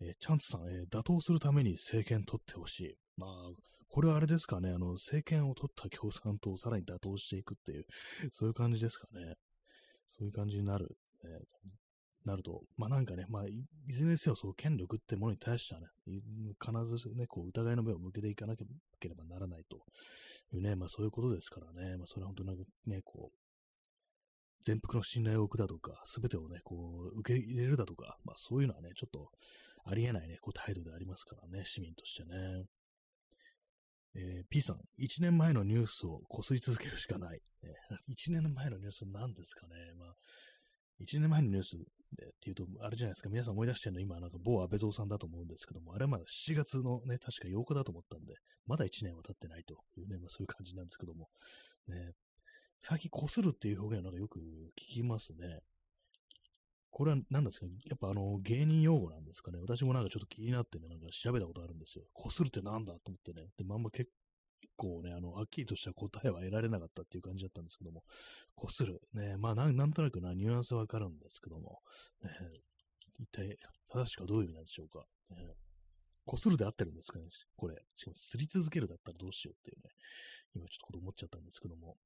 [0.00, 2.94] えー、チャンツさん、えー、打倒するために政権取ってほしい。
[3.16, 3.30] まあ、
[3.88, 7.84] これはあれですかね、あの、政権を取った共産党をさらに打倒していくっていう、
[8.30, 9.34] そういう感じですかね。
[10.06, 19.78] そういう感じになる、えー、なると、まあなんかね、まあい、ずれにせよ、そう、権力ってものに対してはね、必ずね、こう、疑いの目を向けていかなければならないと
[20.54, 23.36] いうね、まあそういうことですからね、まあそれは本当なんかね、こう、
[24.62, 29.30] 全幅の信頼を置くだとか、すべてをね、こう、受け入れるだとか、まあそういうのはね、ちょっと
[29.84, 32.64] ありえないね、こう態度でありますからね、市民としてね。
[34.14, 37.40] えー、P さん、1年前のニュースをこすり続けるしかない。
[37.62, 37.74] ね、
[38.10, 39.74] 1年前のニュース何ですかね。
[39.96, 40.16] まあ、
[41.00, 41.76] 1年前のニュース
[42.12, 44.00] でっていうと、あれじゃないですか、皆さん思い出してるの？
[44.00, 48.34] 今、なんか某安倍蔵さんだと思うんですけども、あれはまだ7月のね、確か8日だと思ったんで、
[48.66, 51.28] まだ1年は経ってないというね、まあそういう感じなんですけども、
[51.86, 52.12] ね、
[52.80, 54.40] 最近こするっていう表現はなんかよく
[54.76, 55.60] 聞きますね。
[56.90, 57.66] これは何ですか？
[57.86, 59.58] やっぱあの芸人用語なんですかね？
[59.58, 62.04] 私もなんかちょっと気になってね、なんか調べたことあるんですよ。
[62.12, 63.48] こするってなんだと思ってね。
[63.56, 64.10] で、まんま結
[64.76, 68.02] 構ね、あの、はっきりとした答えは得られなかったっていう感じだったんですけども、
[68.54, 69.00] こする。
[69.14, 71.80] ね、まあなん、なんとなくな、ニュアンスわかるんですけども、
[72.22, 72.30] ね、
[73.18, 73.56] 一体、
[73.88, 75.06] 正しくはどういう意味なんでしょうか？
[75.30, 75.36] ね、
[76.24, 77.26] こするで合ってるんですかね？
[77.56, 77.76] これ。
[77.96, 79.90] しかも、すり続けるだったらどうしようっていうね。
[80.54, 81.96] 今ちょっとこれ思っちゃったんですけども。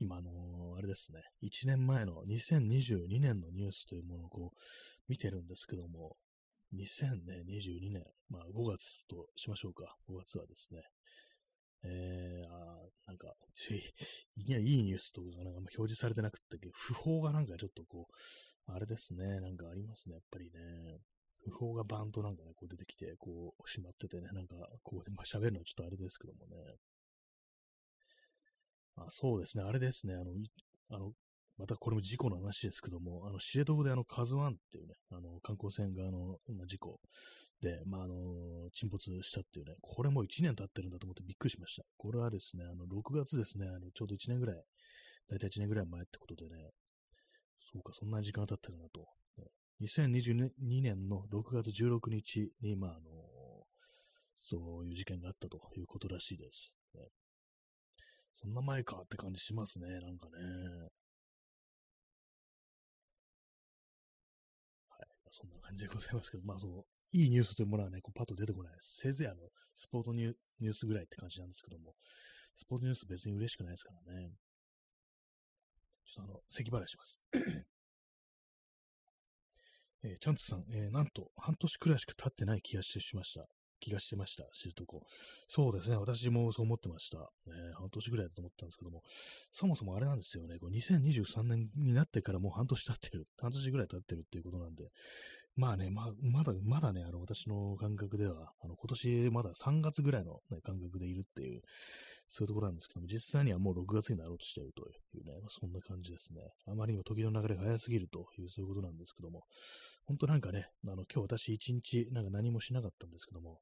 [0.00, 1.20] 今、あのー、あれですね。
[1.42, 4.58] 1年前の2022年のニュースというものをこう、
[5.08, 6.16] 見てるんですけども、
[6.74, 9.96] 2022年、まあ5月としましょうか。
[10.08, 10.82] 5月はですね、
[11.84, 13.34] えー、あなんか、
[14.36, 20.98] いきなりいいニュースとかがなんか表示されてなくて、不法がなんかちょっとこう、あれですね、なんかありますね、やっぱりね。
[21.42, 26.56] 不法がバンとなんかね、こう出てきて、こう、閉まっててね、なんか、こう、まあ、喋るのはちょっとあれですけどもね。
[29.04, 30.32] あ、そうですね、あれですね、あの、
[30.90, 31.12] あの、
[31.58, 37.00] またこれも事故の話ですけども、あの、知床であの、カズワンっていうね、あの、観光船があの、ま、事故
[37.60, 41.82] で、まあ、あの、沈没したっていうね、これもう1年経ってるんだと思ってびっくりしました。
[41.98, 44.56] これはですね、あの、6月ですね、あの、ちょうど1年ぐらい、
[45.28, 46.70] だいたい1年ぐらい前ってことでね、
[47.72, 49.06] そうか、そんな時間経ったかなと。
[49.80, 50.50] 2022
[50.82, 53.10] 年の6月16日に、まあ、あの、
[54.34, 56.76] そういう事件があったということらしいです。
[58.32, 60.90] そんな前かって感じしますね、なんかね。
[64.88, 69.00] はいそんな感じでございますけど、まあ、その、いいニュースというものはね、こうパッと出てこないです。
[69.00, 71.94] せいぜいあの、スポーツニュースぐらいって感じなんですけども、
[72.56, 74.30] スポーツニュース別に嬉しくないですからね。
[76.06, 77.20] ちょっとあの、咳払いします。
[80.02, 83.46] えー、チャンツさん、えー、なんと半年くらいしか経ってない気がしてしました。
[83.80, 85.04] 気がしてました、知床。
[85.48, 87.30] そうですね、私もそう思ってました。
[87.46, 89.02] えー、半年ぐらいだと思ったんですけども、
[89.52, 94.84] そもそもあれなんですよね、こう2023年になってからもう半年経ってる、半年ぐらい経ってるっていうことなんで、
[95.56, 101.60] まあね、ま、まだ、まだね、あの、私の感覚では、あの、今年まだ3月ぐらいの、ね、感覚でいるっていう、
[102.28, 106.40] そういうところなんですけども、実際にはもう6月になろうとしているというね、まあ、そんな感じですね。
[106.66, 109.42] あまりにも時の流れが早すぎるという、そういうことなんですけども、
[110.06, 113.58] 本当なんかね、あの、今日私一日なんか何もしなかったんですけども、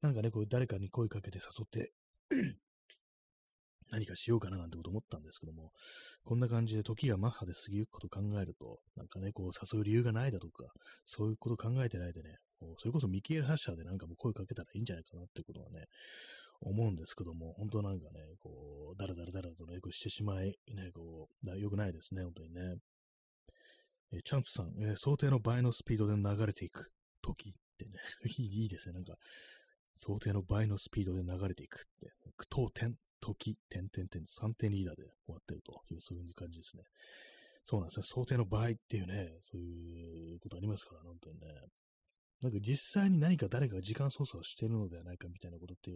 [0.00, 1.92] なんかね、こう誰かに声かけて誘って
[3.90, 5.70] 何かしようかななんてこと思ったんですけども、
[6.24, 10.64] こんな感じで時がマッハで過ぎゆくことを考えると、なんかね、こう誘う理由がないだとか、
[11.04, 12.38] そういうこと考えてないでね、
[12.78, 15.86] それこそミキエル発射でなんかもう声かけたらいいんじゃないかなってことはね、
[16.60, 22.76] 思うんですけども、本当なんかね、こう、だらだらだらとね、こうしてしまい、ね、こう、良くないですね、本当にね。
[24.14, 27.92] えチャンツさん、えー、想定の倍のスピードで流れていく時ってね、
[28.38, 29.16] いいですね、なんか、
[29.94, 36.82] 想定の倍のスピードで流れていくって、句読点、時、点点点、3点リーダーで終わってるという、そういう感じですね。
[37.64, 38.04] そうなんですね。
[38.06, 41.46] 想定の倍っていうね、そういうことありますから、本当にね。
[42.42, 45.92] なんか実際に何か誰かが時間操作をしてるのではないかみたいなことって、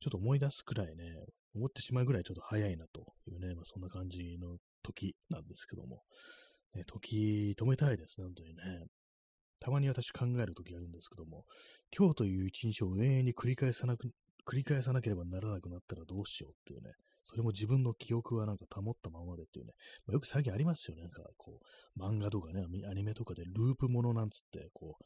[0.00, 6.02] ちょっと思い出すくらいね、思ってしまうぐらいちょっと早いなというね、まあ、そんな感じの時なんですけども、
[6.74, 8.62] ね、時止めたいですね、本当にね。
[9.60, 11.44] たまに私考えるときあるんですけども、
[11.96, 14.10] 今日という一日を永遠に繰り返さなく、
[14.46, 16.92] 繰り返さなければならなくなったらどうしようっていうね、
[17.24, 19.72] それも自分の記憶はなんか保ったままでっていうね、
[20.06, 21.60] まあ、よく最近ありますよね、なんかこ
[21.96, 24.96] う、漫画とかね、アニメとかでループものなんつって、こ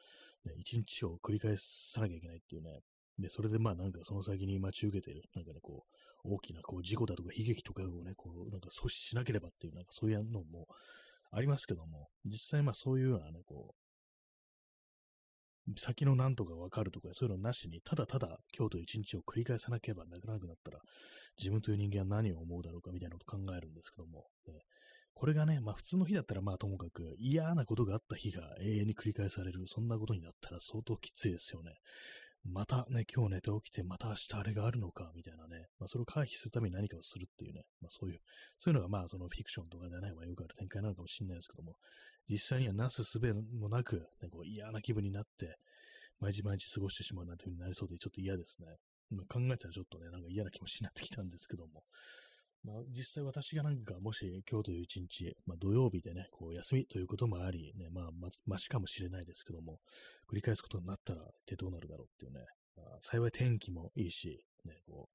[0.45, 2.81] う、ね、一日を繰り返さなきゃいけないっていうね、
[3.19, 5.85] で、それでまあなんかその先に待ち受けてる、なんかね、こ
[6.25, 10.67] う、大きなこう事故だとか悲劇とかをね、こう、なんか阻止しなければっていう、なんかそういうのも
[11.31, 13.84] ありますけども、実際まあそういうようなね、こう、
[15.79, 20.79] 先の何とかわかるとか、そういうのなしに、ただただ今日と一日を繰り返さなければならなくなったら、
[21.39, 24.55] 自分という人間は何を思うだろうかみたいなことを考えるんですけども、ね、
[25.15, 31.73] これがね、まあ普通の日だったらまあともかく嫌なことがあった日が永遠に繰り返される、そんなことになったら相当きついですよね。
[32.45, 38.21] またね、今日寝て起きて、また明日あれがあるのか、みたいなね、まあ、それを回避するために何かをするっていうね、まあ、そういう、
[38.59, 41.77] そういうのがまあ、そのフィクションとかでね、まあ、よくある展開なのかもしれないですけども、
[42.29, 45.57] 実際にはなすすべもなく、ね、こう嫌な気分になって、
[46.21, 48.67] 毎日毎日過ごしてしまうなんていう風になりそうで、ちょっと嫌ですね。
[49.29, 51.83] 考えたらちょっとね、なんか嫌な気持ちになってきたんですけども。
[52.65, 59.81] まあ、実際私がなんか、もし今日という一日、まあ、土曜日でね、こう休みということもあり、ね、まあ、ま、ましかもしれないですけども、
[60.31, 62.41] 繰り返すことになったら、一体どうなるだろうっていうね、
[62.77, 65.09] まあ、幸い天気もいいし、ね、こ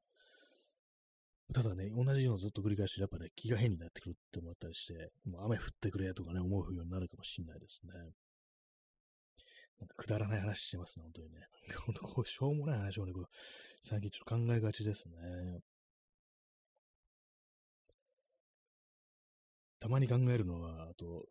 [1.50, 7.92] う、ただね、同じようなずっと繰り返し、やっぱね、気が変になってくるって思ったりして、もう雨降ってくれとかね、思うようになるかもしれないですね。
[9.80, 11.40] なんかくだらない話してますね、本当にね。
[11.88, 13.26] 本当こう、しょうもない話をね、こう
[13.82, 15.16] 最近ちょっと考えがちですね。
[19.80, 21.26] たまに考えるのは、あと、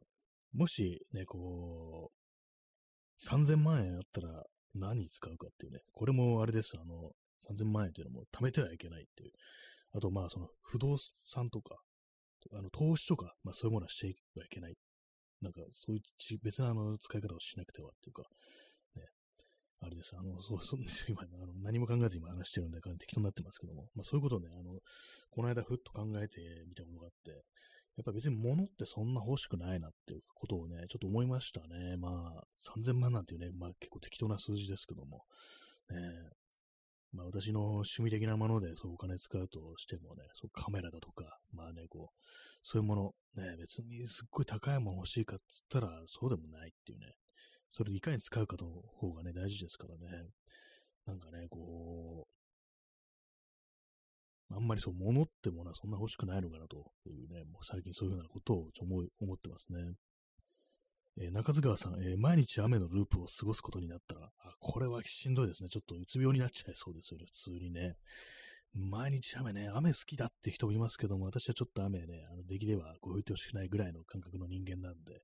[0.54, 7.12] もしね、こう、3000万円あったら何に使うかっていうね、これもあれです、あの、
[7.48, 9.32] 3000万円っていうのも貯めてはいけないっていう。
[9.92, 11.76] あと、まあ、その、不動産とか、
[12.52, 14.74] あの、投資とか、まあ、そういうものはしてはいけない。
[15.40, 18.24] なんかそういう別なあの使い方をしなくてはっていうか、
[18.96, 19.04] ね、
[19.80, 20.16] あれです。
[20.18, 24.80] あの、そう、そう、今、あの何も考えず今話してるんで、適当になってますけども、まあそういうことをね、あの、
[25.30, 27.44] この間ふっと考えてみたことがあって、
[27.98, 31.96] やっぱ別に物ってそんな欲しくないなっていうことをね、ちょっと思いましたね。
[31.96, 32.44] まあ、
[32.78, 35.24] 3000万なんていうね、まあ結構適当な数字ですけども、
[35.90, 35.96] ね、
[37.12, 42.14] まあ私の趣味的なものでそうお金使うとしてもね、そうカメラだとか、まあね、こう、
[42.62, 42.94] そういうも
[43.34, 47.06] の、ね、別にすっごい高いもの欲しいかっつったらそうでもないっていうね、
[47.72, 48.68] それいかに使うかの
[49.00, 50.28] 方がね、大事ですからね。
[51.04, 52.37] なんかね、こう、
[54.50, 59.94] あんまりそう、物ってものはそんな欲しくないのかなというね、もう最近そういうふうなことを思い思ってますね。
[61.20, 65.68] えー、中津川さん、えー、毎日雨のループを過ごすことになったら、あ、これはしんどいですね。
[65.68, 67.96] ちょっとうつ病になっちゃいそうですよね、普通にね。
[68.74, 75.22] 毎日雨ね、雨好きだって人もいますけども、私はちょっと雨ね、あのできればこう吹いてほしくないぐらいの感覚の人間なんで、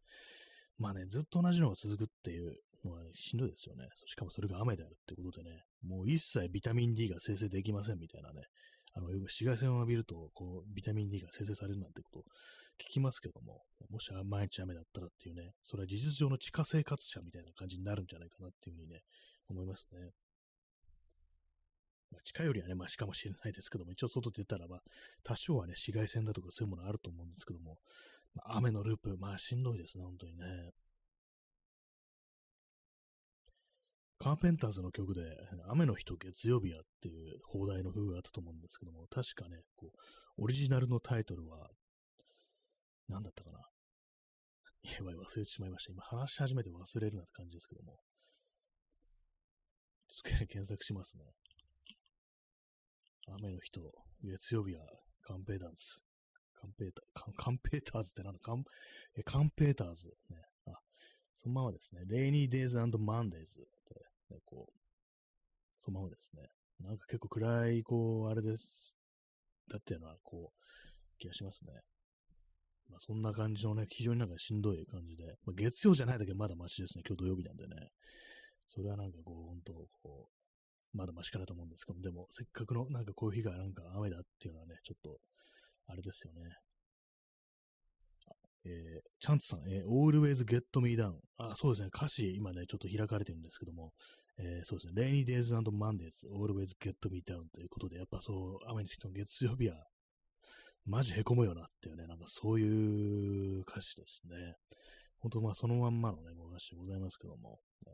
[0.78, 3.86] まあね、ずっと同じのが続くっていうのはしんどいですよね。
[4.06, 8.42] しかもそれが雨であるってことでね、もう一切ビタミン D が生成できませんみたいなね、
[8.94, 12.24] あの、よく紫外線を浴びると、こう、ビタミン D が生成されるなんてこと
[12.78, 19.02] 聞きますけども、もし毎日雨だったらっていうね、それは事実上の地下生活者みたいな感じになるんじゃないかなっていうふうにね、
[19.48, 20.12] 思いますね。
[22.10, 24.82] まあ、地下よりはね、マシかもしれないですけども、一応外出たら、まあ、
[25.24, 27.78] 多少はね、紫外線だとかそういうものあると思うんですけども、
[28.34, 30.70] まあ、雨のループ、まあしんどいですね、本当にね。
[34.24, 35.20] カーペンターズの曲で、
[35.68, 39.92] 雨の日と月曜日やっていう放題の風があったと思うんですけども、確かね、こ
[40.38, 41.68] う、オリジナルのタイトルは、
[43.06, 43.58] 何だったかな。
[44.96, 45.92] やばい、忘れてしまいました。
[45.92, 47.98] 今話し始めて忘れるなって感じですけども。
[50.08, 51.24] ちょっと検索しますね。
[53.28, 54.86] 雨の日と月曜日は
[55.20, 56.00] カンペーターズ。
[56.54, 58.38] カンペーター、カンペーターズってなんだ？
[58.40, 58.64] カン
[59.18, 60.08] えカンペーターズ。
[60.30, 60.38] ね。
[60.68, 60.72] あ、
[61.34, 62.00] そのままですね。
[62.08, 64.72] Rainy Days and Mondays って、ね、こう、
[65.78, 66.42] そのままですね。
[66.80, 68.96] なんか結構暗い、こう、あれです。
[69.68, 71.72] だっていうのは、こう、気がしますね。
[72.90, 77.04] まあ、そんな感じのね、非常になんかしんどい感じで、まあ、月曜じゃないだけまだマシですね。
[77.06, 77.88] 今日土曜日なんでね。
[78.66, 80.28] それはなんかこう、本当こ
[80.92, 85.18] う、まだマシかなと思うんですけど、でも、せっかくのなんかこういう日がなんか雨だっていうのはね、ちょっと、
[85.86, 86.42] あれですよね。
[88.66, 91.14] えー、チャンツさん、えー、always get me down。
[91.36, 91.90] あ、そうですね。
[91.94, 93.92] 歌詞、今ね、ちょっと開かれてるんですけども、
[94.38, 95.02] えー、そうですね。
[95.02, 99.86] rainy days and Mondays, always get me down ということで、やっぱそう、雨の日の月曜日は
[100.86, 104.56] マジへこむよなっていうね、なんかそういう歌詞ですね。
[105.18, 107.92] 本当まあそのまんまのね、歌詞でございますけども、ね、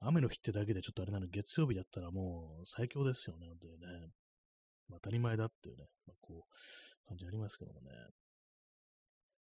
[0.00, 3.86] 雨の日ってだけでちょっとあれなの、月曜日だったらもう最強ですよね、本当にね。
[4.88, 7.90] まあ、当たり前だっていうね、まあ、こう、感じありますけどもね。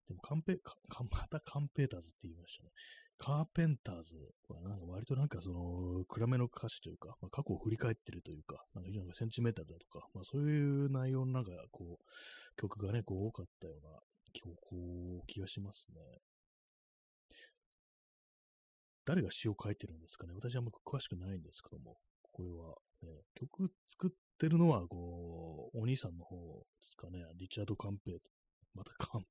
[0.08, 0.76] でもカンペ、か
[1.10, 2.70] またカンペーターズって言いましたね。
[3.16, 4.16] カーペンターズ
[4.48, 12.04] はなんか割となんかその暗めの歌詞というか、まあ、過去を振り返ってるというか、なんか非常にセンチメータルだとか、まあそういう内容のなんかこう、
[12.60, 13.90] 曲がね、こう多かったような、
[14.60, 16.00] こう、気がしますね。
[19.06, 20.32] 誰が詩を書いてるんですかね？
[20.34, 21.96] 私はあんま詳しくないんですけども、
[22.32, 26.36] これは、ね、曲作ってるのは、こう、お兄さんの方
[26.80, 28.18] ですかね、リチャード・カンペ
[28.74, 29.26] またカン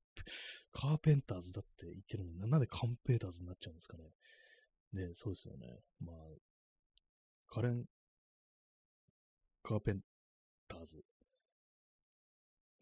[0.72, 4.04] カーペンターズだって言ってるのに、なんでカンペーターズになっちゃうんですかね。
[4.92, 5.66] ね、そうですよね。
[6.00, 6.16] まあ、
[7.48, 7.84] カレン、
[9.62, 10.00] カーペン
[10.68, 11.04] ターズ。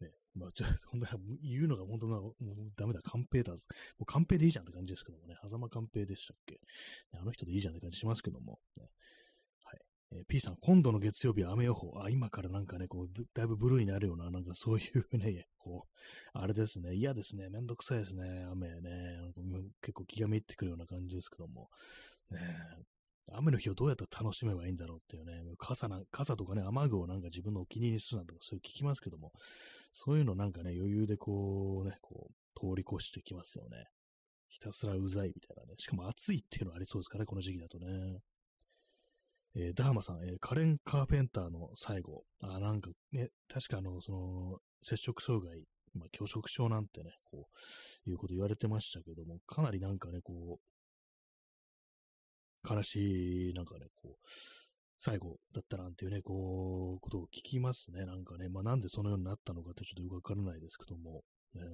[0.00, 1.06] ね、まあ、ちょっと、ほんと
[1.42, 2.34] 言うのが本当な、もう
[2.76, 3.66] ダメだ、カンペーターズ。
[3.98, 6.60] もうカンペでいいじゃんって感じですけどもね、狭間カンペでしたっけ、
[7.12, 8.88] あの人でいいじゃんって感じしますけども、ね、
[10.14, 11.92] えー、P さん、今度の月曜日は雨予報。
[12.02, 15.98] あ、今からなんかね、こう、だいぶブルーになるような、なんかそういうね、こう、
[16.32, 19.32] あれですね、嫌ですね、めんどくさいですね、雨ね、
[19.80, 21.68] 結構気がめいってくるような感じですけども、
[22.30, 22.38] ね、
[23.32, 29.32] 雨の日をどうやったら楽しめばいいんだろうっていうね、傘な、傘とかね、雨具をなんか自分のお気に入りにするなんてそういう聞きますけども、
[29.92, 33.86] そういうのなんかね、余裕でこうね、こう、通り越してきますよね。
[34.48, 35.74] ひたすらうざいみたいなね。
[35.78, 38.20] しかも暑いっていうのはありそうですからね、この時期だとね。
[39.54, 45.62] えー、ダーマさん、えー、カレン・カーペンターの最後、あ、なんかね、確かあの、その、接触障害、
[45.94, 47.48] まあ、拒食症なんてね、こ
[48.06, 54.28] う、いうこと言われてましたけども、かなりなんかね、こう、悲しい、なんかね、こう、
[54.98, 58.06] 最後だったなんていうね、こう、ことを聞きますね。
[58.06, 61.24] なんかね、まあなんでそのようになったのかってちょっとよくわからないですけども、
[61.54, 61.70] ね、やっ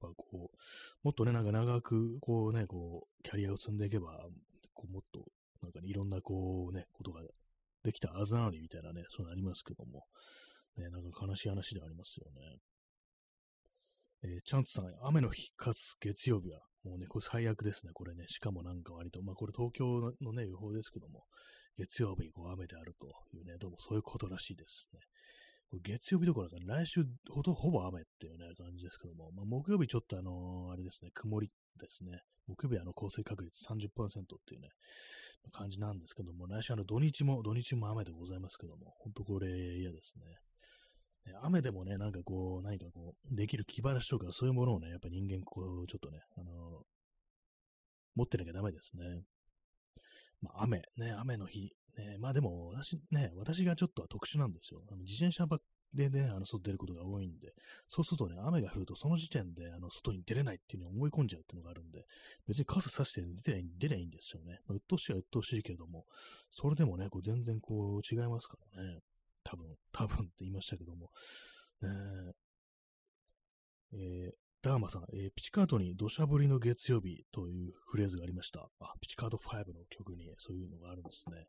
[0.00, 0.56] ぱこう、
[1.02, 4.24] もっとね、なんか長く、こうね、こう、キャリアを積んでいけば、
[4.72, 5.24] こうもっと
[5.62, 7.22] なんかね、いろんなこうね、ことが
[7.84, 10.04] できたあざなりみたいなね、そうなりますけども、
[10.76, 12.58] ね、なんか悲しい話ではありますよね。
[14.22, 18.24] えーチャンツさん、雨の日かつ月曜日は、もうね、これ最悪ですね、これね。
[18.28, 21.24] しかもなんか割と、まあこれ東京のね、予報ですけども、
[21.78, 25.00] 月曜日こう雨であるというね、どうもそういうことらしいですね。
[25.70, 32.20] これ月曜日どころか来週ほどほぼ雨っていうね、感じですけども、まあ、木曜日ちょっとあのーあれですね、曇りですね。
[32.46, 33.86] 木曜日あの降水確率30%っ
[34.46, 34.68] ていうね、
[35.52, 41.32] 感じなんですけども、来週あの土日も、土日も雨でございますけども、本当これ嫌ですね。
[41.32, 46.84] ね雨でもね、なんかこう、何かこう、できる気晴らしとかそういうものをね、やっぱ人間こう、ちょっとね、あのー
[48.16, 49.22] 持ってなきゃダメですね。
[50.42, 54.82] まあ、雨、ね、雨の日、ね、まあでも、私ね、私がちょっとは特殊なんですよ。
[54.90, 55.60] あの自転車ばっ
[55.92, 57.52] でね、あの、外出ることが多いんで、
[57.88, 62.04] そうするとね、雨が降るとその時点で、あの、外に出れないっていうのを思い込んじゃうっていうのがあるんで、
[62.46, 64.60] 別に傘さして出ない出ないいんですよね。
[64.66, 66.04] まあ、鬱陶しいは鬱陶しいけれども、
[66.50, 69.00] それでもね、こう全然こう違いますからね。
[69.44, 71.10] 多分、 多分って言いましたけども。
[71.82, 72.32] ね
[73.92, 74.32] えー
[74.62, 78.68] ダーマさん、えーピチカートに土砂降りの月曜日というフレーズがありました。
[78.78, 81.46] あ、ピチカート5の曲にそういうのがあるんですね。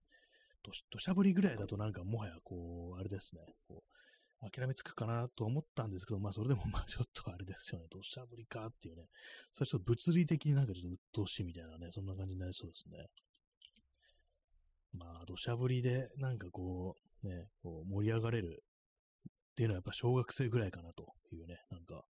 [0.64, 3.98] 土砂降りぐらいだとなんかもはやこう、あれですね、こう、
[4.42, 9.06] 諦めつくかなと思ったんですけど、まあそれでもまあちょっとあれですよね、土砂降りかっていうね、
[9.52, 13.06] それちょっと物理的になんかちょっと鬱陶しいみたいなね、そんな感じになりそうですね。
[14.94, 18.64] まあ土砂降りでなんかこう、ね、こう盛り上がれる
[19.52, 22.04] っていうのはやっぱ小学生ぐらいかなというね、なんか、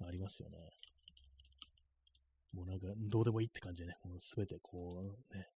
[0.00, 0.56] ありますよね。
[2.52, 5.46] もうなんか、どうでもいいって感じでね、もうすべてこう、ね、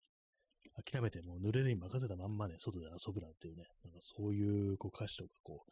[0.75, 5.71] 諦めてもう濡れるに任せたまんまね、外で遊ぶなんていうね、なんかそういうこう歌詞とかこう、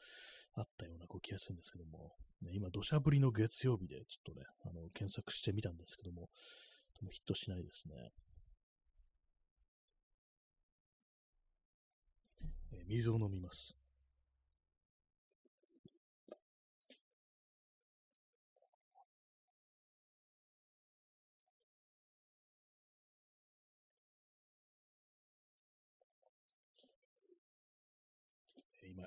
[0.54, 6.30] あったようなこう気がするんですけども、ね、今、土砂降りの月曜日でちょっとね、あの、検索してみたんですけども、
[7.00, 8.12] でもヒットしないですね。
[12.74, 13.81] えー水を飲みます。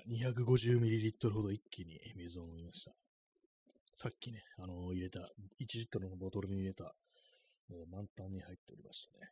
[0.07, 2.91] 250ml ほど一気に水を飲みました。
[3.97, 5.23] さっきね、あの入れた、1
[5.59, 6.93] リットルのボトルに入れた、
[7.69, 9.31] もう満タンに入っておりましたね。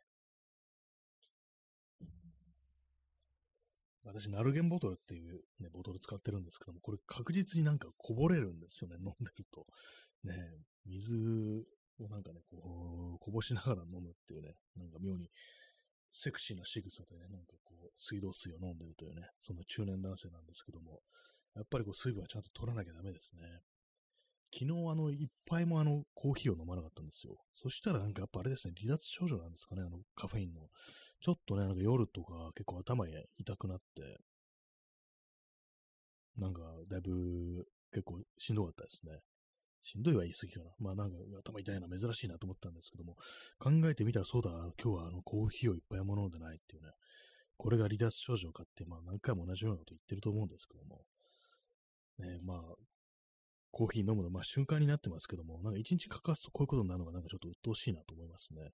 [4.04, 9.66] 私、ナルゲンボトルっていう、ね、ボトル使ってるんですけども、これ確実になんかこぼれるんですよね、飲んでると。
[10.24, 10.34] ね、
[10.86, 11.14] 水
[12.00, 15.30] をなんかね、こう、こぼしながら飲むっていうね、なんか妙に
[16.14, 21.00] セクシーな仕草でね、なんかこう、水道水を飲んでるというね、そんな中年男性なんですけども、
[21.54, 23.42] やっぱりこう、水分はちゃんと取らなきゃダメですね。
[24.52, 27.36] 昨日、あの、一杯もあの、コーヒーを飲まなかったんですよ。
[27.56, 30.68] そしたらなんかやっぱあれですね、離脱症状なんですかね、あの、カフェインの。
[31.20, 34.18] ちょっとね、なんか夜とか結構頭痛くなって、
[36.36, 39.20] なんかだいぶ結構しんどかったですね。
[39.84, 40.70] しんどいは言い過ぎかな。
[40.78, 43.16] まあなんか頭痛いの珍しいなと思ったんですけども、
[43.58, 44.50] 考えてみたらそうだ、
[44.82, 46.88] 今日はあのコーヒーをいっぱいも飲んでないっていうね、
[47.58, 51.04] これが離脱症状かって、まあ何回も同じようなこと言ってると思うんですけども、
[52.18, 52.60] ね、まあ、
[53.72, 58.70] コーヒー飲むの、まあ瞬間になってますけども、なんか一日かかすとこういうことになるのがなんかちょっと鬱陶しいなと思いますね。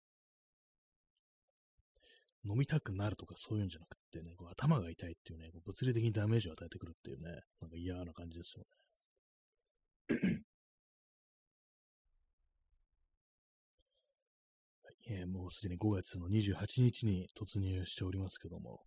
[2.45, 10.43] 飲みたくなるとかそういうんじゃなくってね、こう頭が痛いっていうね、こう物理的にダメージを与えてくるっていうね、なんか嫌な感じですよね。
[15.13, 18.81] えーもうすでに5月の28日に突入しておりますけども、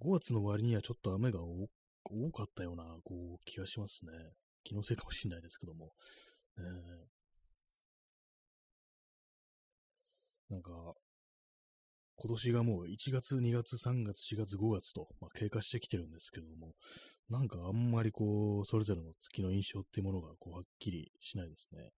[0.00, 4.12] 5月の割にはちょっと雨が多かったようなこう気がしますね。
[4.62, 5.86] 気のせいかもしれないですけども。
[5.86, 6.64] ね
[7.02, 7.16] え
[10.48, 10.70] なんか、
[12.16, 16.74] 今年がもう1月、2月、3月、4月、5月と、まあ、経過してきてるんですけども、
[17.28, 21.90] なんかあんまりこう、それぞれの月の印象っていうものがこうはっきりしないですね。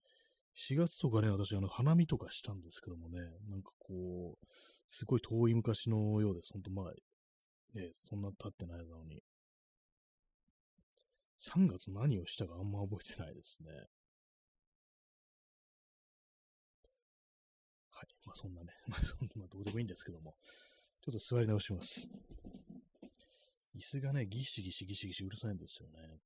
[0.58, 4.46] 4月とかね、私、あの、花見とかしたんですけどもね、なんかこう、
[4.88, 6.52] すごい遠い昔のようです。
[6.52, 9.22] ほんと、まあ、ね、そんな経ってないのに。
[11.40, 13.70] 3月何をしたかあんま覚えてないですね。
[17.90, 18.08] はい。
[18.26, 20.34] まあそんなね、 まあそんな、まあどうでもいいんですけども、
[21.02, 22.08] ちょっと座り直します。
[23.76, 26.18] 椅子がね、ギシギシギシギシうるさいんですよね。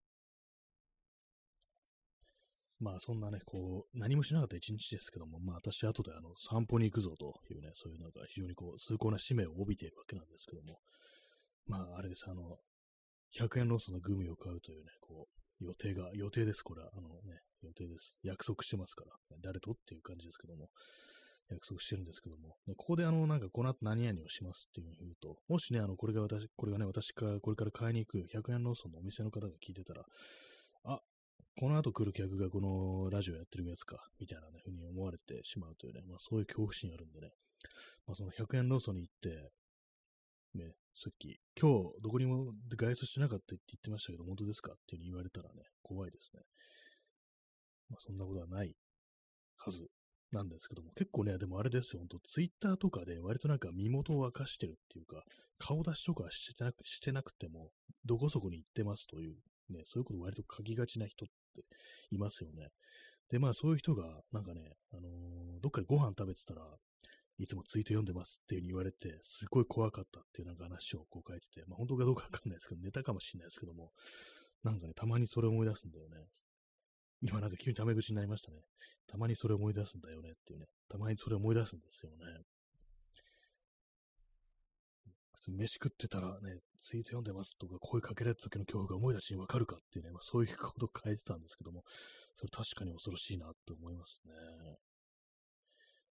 [2.83, 10.79] まあそんなね、こう、何もしなかった一日ですけども、まあ私後であの散歩に行くぞというね、そういうなんか非常にこう、崇高な使命を帯びているわけなんですけども、
[11.67, 12.59] まああれです、あの、
[13.39, 15.29] 100円ロスのグミを買うというね、こ
[15.61, 16.91] う、予定が、予定です、これは。
[16.93, 18.17] あのね、予定です。
[18.25, 19.13] 約束してますから。
[19.43, 20.69] 誰とっていう感じですけども。
[21.51, 22.57] 約束してるんですけども。
[22.77, 30.05] ここであの、なんかこの後何々をしますっていうふうに言うと、もしね、あの、これが私、これがね、私がこれから買いに行く100円ローソンのお店の方が聞いてたら、
[30.85, 31.01] あ、
[31.59, 37.31] この後来る客がこのラジオやってるやつか、みたいなね、ふうに思われてしまうというね、まあそういう恐怖心あるんでね、
[38.07, 39.51] まあその100円ローソンに行って、
[40.55, 46.43] ね、さっき、今日どこにも外出してなかったって言ってましたけど、本当ですかっていうに言われたらね、怖いですね。
[47.91, 48.75] まあそんなことはない
[49.57, 49.87] はず
[50.33, 55.23] なんですけども、結構ね、でもあれですよ、本当ツイッターとかで割となんか身元を明かしてるっていうか、
[55.59, 57.71] 顔出しとかしてなくしてなくても、
[58.05, 59.37] どこそこに行ってますという、
[59.71, 61.63] ね、そういうこと割と書きがちな人って
[62.11, 62.69] いますよね。
[63.31, 64.61] で、まあそういう人が、なんかね、
[64.93, 66.63] あのー、どっかでご飯食べてたら、
[67.39, 73.91] いつもツイート読んでますっていう風に言われて、すごい怖かったっていうなんか話をこう書いてて、まあ本当かどうかわかんないですけど、ネタかもしれないですけども、
[74.63, 76.27] なんかね、たまにそれ思い出すんだよね。
[77.23, 78.59] 今なんか急にタメ口になりましたね。
[79.07, 80.67] たまにそれ思い出すんだよねっていうね。
[80.89, 82.43] たまにそれ思い出すんですよね。
[85.51, 91.83] 飯食ってたらね、ツイート読んでますとか声かけられた時の恐怖が思い出しにわかるかっていうね、まあ、そういうことを書いてたんですけども、
[92.37, 94.33] それ確かに恐ろしいなって思いますね。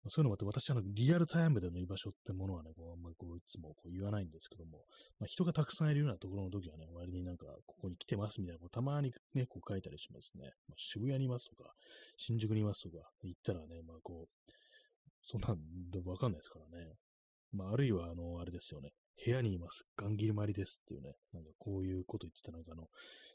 [0.04, 4.84] まそういうのもあって、私、あの、リアルタイムでの居場所ってものはね、こう、あんまりこう、いつもこう言わないんですけども、
[5.18, 10.52] まあ、人がたくさんいるようなところの時はね、割になんか、ここに来てますみたいな、こうたまにね、こう書いたりしますね。
[10.68, 11.72] まあ、渋谷にいますとか、
[12.16, 14.44] 新宿にいますとか、行ったらね、まあこう、
[15.22, 15.58] そんなん
[15.90, 16.94] でわかんないですからね。
[17.52, 18.90] まあ、あるいは、あの、あれですよね。
[19.24, 19.84] 部屋にいます。
[19.96, 22.88] ガンギリマリですっていうね、なんかこういうこと言ってたなんかあの、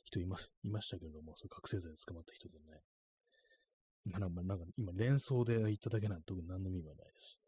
[0.05, 2.81] 人います、いましたけれども、そ覚醒剤で捕まった人でね、
[4.05, 7.39] まあ、なんか今連想で言っただけなんて特に何の意味はないです、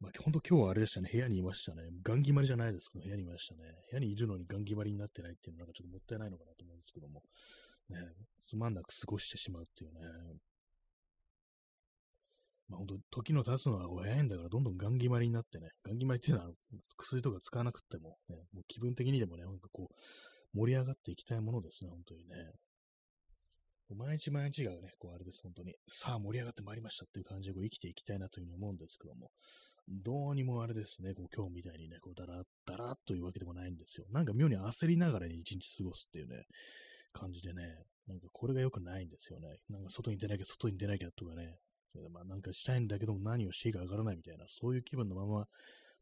[0.00, 1.10] まあ、本当今日はあれでしたね。
[1.12, 1.82] 部屋にいましたね。
[2.02, 3.62] ガン決まりじゃないですけど、部屋にいましたね。
[3.90, 7.22] 部屋にいるのにガン決まりになってないっていうのはなんかちょっともったいないのかなと思うんですけども。
[7.88, 7.96] ね、
[8.44, 10.00] つまんなく過ごしてしまうっていうね。
[12.68, 15.68] まあ本当、時の経つのは早いんだからどんどんガン決まりになってね。
[15.84, 16.50] ガン決まりっていうのは
[16.96, 19.94] 薬とか使わなくても、ね、もう気分的にでもね、なんかこう、
[20.56, 22.34] 盛り上がっていきたいものですね、本当にね。
[23.96, 25.74] 毎日毎日がね、こうあれです、本当に。
[25.88, 29.30] さあ盛り上がってまいりましたっていう感じでこう生きていきたいなというふうに思うんですけども、
[29.88, 34.06] どうにもあれですね、こう今日みたいにね、こうだら、だらっというわけでもないんですよ。
[34.10, 36.44] なんか妙に焦りながら一日過ごすっていうね、
[37.12, 37.62] 感じでね、
[38.06, 39.56] なんかこれが良くないんですよね。
[39.70, 41.56] なんか外に出なきゃ、外に出なきゃとかね、
[41.92, 45.46] それでまあなんかしたいんだけども何をしていいかわからないみたいな、そういう気分のまま、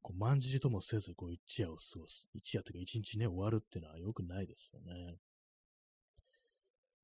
[0.03, 2.28] こう、満じともせず、こう、一夜を過ごす。
[2.32, 5.16] 一夜というか一日ね、終わるっていうのは良くないですよね。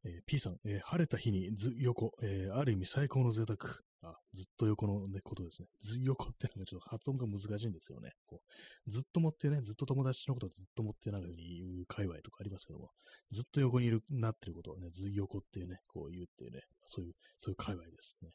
[0.05, 3.81] えー、P さん、えー、晴れた日にず横、えー、ある意味最高の贅沢。
[4.05, 5.69] あ、ずっと横の、ね、ことですね。
[5.81, 8.11] ず横ってなんかちょっと発音が難しいんですよね。
[8.27, 8.43] こ
[8.87, 11.37] うずっと持ってね、ずっと友達のことをずっと持ってなんか言
[11.83, 12.91] う界隈とかありますけども、
[13.31, 18.31] ずっと横にいる、なってることをね、ず横っていうね、こう言うっていうね、そういう、そういう界隈ですね。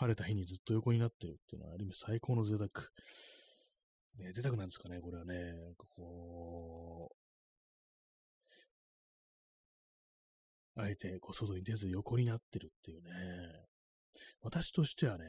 [0.00, 2.68] 晴れた日にずっと横になってるっていうのはある意味最高の贅沢。
[4.16, 5.52] ね、贅沢なんですかね、これはね。
[5.52, 7.10] なんかこ
[10.76, 13.10] う、あえてこう外に出ず横になってるっていうね。
[14.40, 15.26] 私としてはね、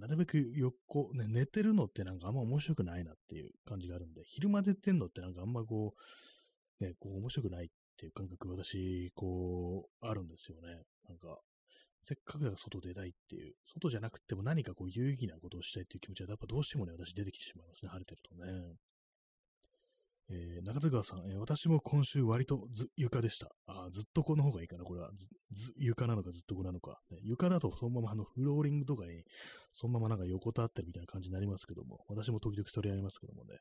[0.00, 5.92] なるべく横、ね、寝てるのってなんかあんま面白くないなっていう感じがあるんで、昼間出てんのってなんかあんまこ
[6.80, 7.68] う、ね、こう面白くないっ
[7.98, 10.82] ていう感覚私、こう、あるんですよね。
[11.08, 11.38] なんか、
[12.04, 18.76] せっかくだから外出たいっていう、外じゃなくても何かこう有意義なことをしたいっていう気持ちはやっぱどうしてもね、私出てきてしまいますね、晴れてるとね。
[20.30, 23.50] えー、中津川さん、えー、私も今週割とず床でした。
[23.66, 25.10] あずっとこの方がいいかな、これは。
[25.14, 27.18] ず、ず床なのかずっとこなのか、ね。
[27.22, 29.22] 床だとそのままあのフローリングとかに、
[29.72, 33.58] そのままなんか横たわってるみたいな感じになりますけども、私も時々それやりますけどもね。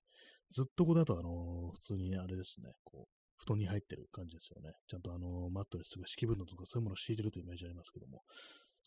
[0.51, 4.73] ずっとこだとあのー、普通にあれですね、こう、布団に入ってる感じですよね。
[4.87, 8.23] ちゃんとあの、マットレスとか敷布団とかそういうものを敷いてるというイメージありますけども。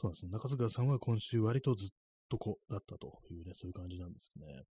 [0.00, 0.32] そうですね。
[0.32, 1.88] 中津川さんは今週割とずっ
[2.28, 4.64] とこだったというね、そういう感じなんですね。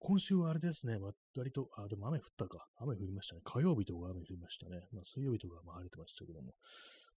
[0.00, 0.98] 今週はあれですね、
[1.36, 2.66] 割と、あ、でも雨降ったか。
[2.78, 3.40] 雨降りましたね。
[3.44, 4.82] 火曜日とか雨降りましたね。
[4.92, 6.54] まあ、水曜日とかま晴れてましたけども。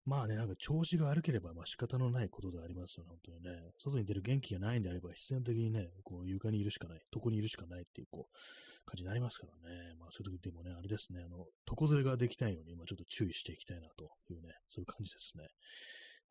[0.04, 3.52] まあね、なんか調子が悪ければ、まあ仕方のないことでありますよね、本当にね。
[3.78, 8.36] 外に出る元気がないんであれば、必然的にね、こう床にいるしかない、床にいるしかないっていう、こう、
[8.86, 9.96] 感じになりますからね。
[10.00, 15.48] まあそういう時でもね、あれですね、あの、床ずれができないように、まあちょっと注意していきたいなというね、そういう感じですね。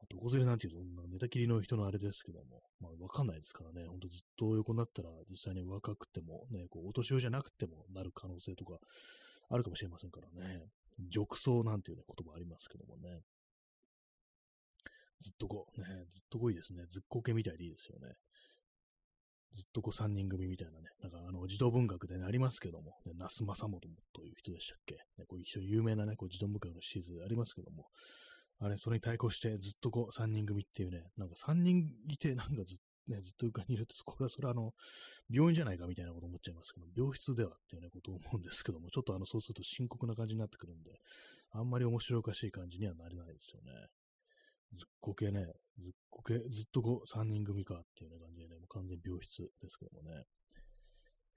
[0.09, 0.78] 床ずれなんていうと、
[1.09, 8.78] 寝たきりの人のあれですけども、まあ、わかんないですからね、ほんとずっと横になったら、実際に若くても、ね、こう、お年寄りじゃなくてもなる可能性とか
[9.51, 10.64] あるかもしれませんからね。
[11.12, 13.20] 褥瘡なんていうね、言葉ありますけどもね。
[15.20, 16.84] ずっとこう、ね、ずっとこいいですね。
[16.88, 18.14] ずっこけみたいでいいですよね。
[19.55, 27.86] ずっとこう三人組みたいなね、なんかあの、児童文学でね、ありますけども、ね、那須正元という人でしたっけ、ね、こういう人有名なね、こう児童文学のシーズンありますけども、
[28.61, 32.78] あれ、それに対抗してずっとこう、3人組っていうね、なんか3人いて、なんかずっ
[33.11, 34.72] ね、ずっと床にいるって、これはそれはあの、
[35.28, 40.90] 病院じゃないかみたいなこと思っちゃいますけど、病室ではっていうね、ことを思うんですけども、ちょっとあの、そうすると深刻な感じになってくるんで、
[41.53, 43.72] あんまり面白おかしい感じにはなれないですよね。
[44.75, 45.47] ずっこけね、
[45.79, 50.25] ずっこけ、ずっとこう、3人組かっていうね、感じでね、もう完全病室ですけどもね。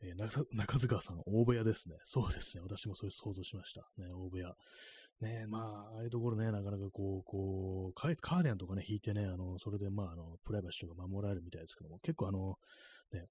[0.02, 1.96] えー、中塚さん、大部屋ですね。
[2.04, 2.64] そうですね。
[2.64, 3.82] 私もそれ想像しました。
[3.98, 4.54] ね、大部屋。
[5.22, 12.56] ねまあ、ああいうところね、なかなかこう、こう、カーディアンとかね、引いてね、あの、それでまあ、あの、プライバシーとか守られるみたいですけども、結構あの、
[13.14, 13.28] ね、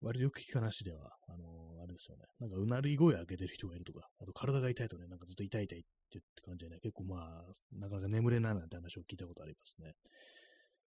[0.00, 9.94] 割とよく聞く話では、あのあれですよね、なんかうなり声上げてる人がいるとか、あと体が痛いとね、なんかずっと痛い痛いってって感じでね、結構まあ、なかなか眠れないなんて話を聞いたことありますね。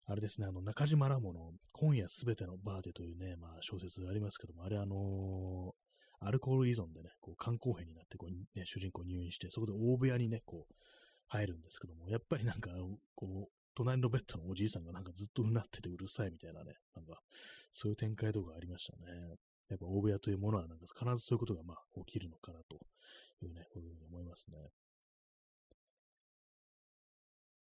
[0.09, 10.75] あれですね、あの、中島ラモの今夜すべてのバーでというね、まあ小説がありますけども、あれあのー、アルコール依存でね、こう肝硬変になってこう、ね、主人公入院して、そこで大部屋にね、こう、
[11.29, 12.71] 入るんですけども、やっぱりなんか、
[13.15, 17.20] こう、隣のベッドのおじいさんがなんかずっとうなっててうるさいみたいなね、なんか、
[17.72, 19.37] そういう展開とかありましたね。
[19.68, 22.77] やっぱ大部屋というものはなんか必ずそういうことがまあ起きるのかなと
[23.45, 24.57] いうね、こういうふうに思いますね。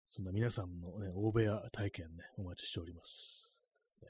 [0.10, 3.48] そんな皆さんのね、大部屋体験ね、お待ちしております。
[4.02, 4.08] ね、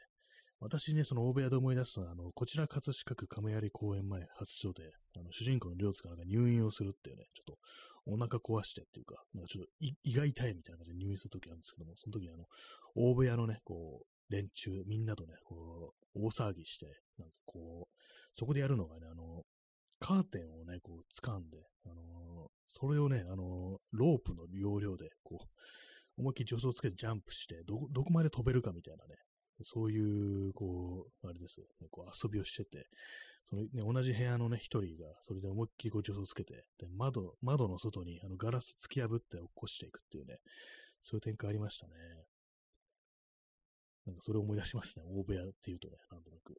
[0.62, 4.84] 私ね、その大部屋で思い出すのは、あの、こちら葛飾区亀有公園前発祥で、
[5.18, 7.58] あの、主人公の両津かなんか入院をするっていうね、ちょっと
[8.10, 9.72] お腹壊してっていうか、なんかちょっと
[10.04, 12.46] 胃が痛いみたいな感じで入院するときあるんですけども、その時にあの、
[12.96, 16.86] 大部屋のね、こう、連中、みんなとね、こう、大騒ぎして、
[17.18, 18.04] なんかこう、
[18.34, 19.44] そこでやるのがね、あの、
[20.00, 29.16] カーテンをね、こう、掴んで、あのー、それをね、あのー、ロープの要領で、こう、思いっきり助走をつけてジャンプして、ど、どこまで飛べるかみたいなね、
[29.64, 30.00] そうい
[30.50, 32.86] う、こう、あれですね、こう遊びをしてて、
[33.46, 40.38] そのね、同じ部屋のね、一人が、それで思いっきりこう助走つけて、で、窓、窓の外にあのガラス突き破って落っこしていくっていうね、
[41.02, 41.94] そういう展開ありましたね。
[44.06, 46.56] なんかそれを思い出しますね、大部屋っていうとね、なんとなく。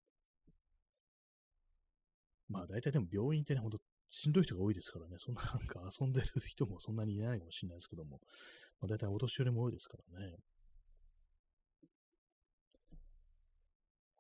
[2.49, 3.79] まあ大体でも病院ってね、ほんと
[4.09, 8.21] しんどい人が多いですからね、そんななんか遊んでる人もそんなにいないかもしれないですけども、
[8.81, 10.37] まあ、大体お年寄りも多いですからね。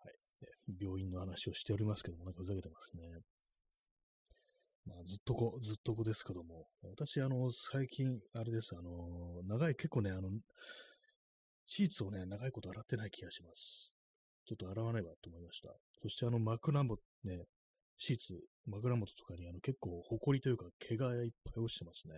[0.05, 0.15] はい。
[0.79, 3.03] 病院の話をしておりますけども、なんかふざけてますね。
[4.87, 10.31] まあ、ずっとこ、ずっとこですけども、私、あの、最近、あれです、あの、長い、結構ね、あの、
[11.66, 13.93] シーツをね、長いこと洗ってない気がします。
[14.47, 15.68] ちょっと洗わねばと思いました。
[16.03, 17.45] そして、あの、枕もね、
[17.99, 22.14] シーツ、枕元とかにあの結構埃というか毛がいっぱい落ちてますね。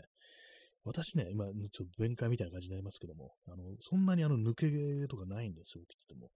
[0.85, 6.31] 私ね、今、ちょっと弁解みたいな感じになりますけども、あの、そんなにあの抜け毛とかないんですよ、起きてても。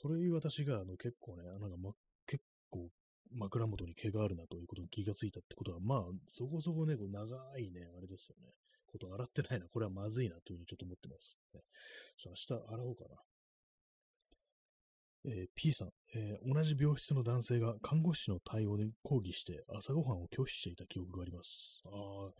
[0.00, 1.92] それ私が、あの、結構ね、なんか、ま、
[2.26, 2.90] 結構、
[3.32, 8.52] 枕元に毛があるなということに気がついたってことは、まあ、そこそこね、こう長いね、あれですよね。
[8.86, 11.38] こと洗ってないな、これはまずいなというふうにちょっと思ってます。
[11.52, 11.60] ね、
[12.16, 13.16] ちょ明日洗おうかな。
[15.26, 21.82] えー、P さん、えー、同じ病室の男性が看護師の対応に抗議して朝ごはんを拒否していた記憶があります。
[21.86, 22.30] ああ、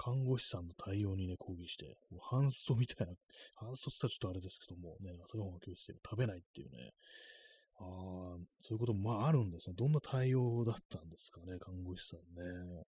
[0.00, 3.12] 看護師さんの対応にね、抗議して、もう半ストみたいな、
[3.54, 6.94] 半ストって言ったらちょっとあれですけども、ね、朝ごはんを拒否して食べないっていうね、
[7.76, 9.76] ああ、そういうこともまああるんですね。
[9.76, 12.84] どんな対応だったんですかね、看護師さんね。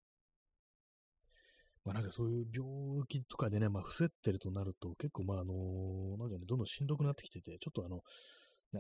[1.84, 8.04] まあなんかそういう病気とかでね、まあ伏せってるとなると、結構まああの、なんかね、どんどんしんどくなってきてて、ちょっとあの、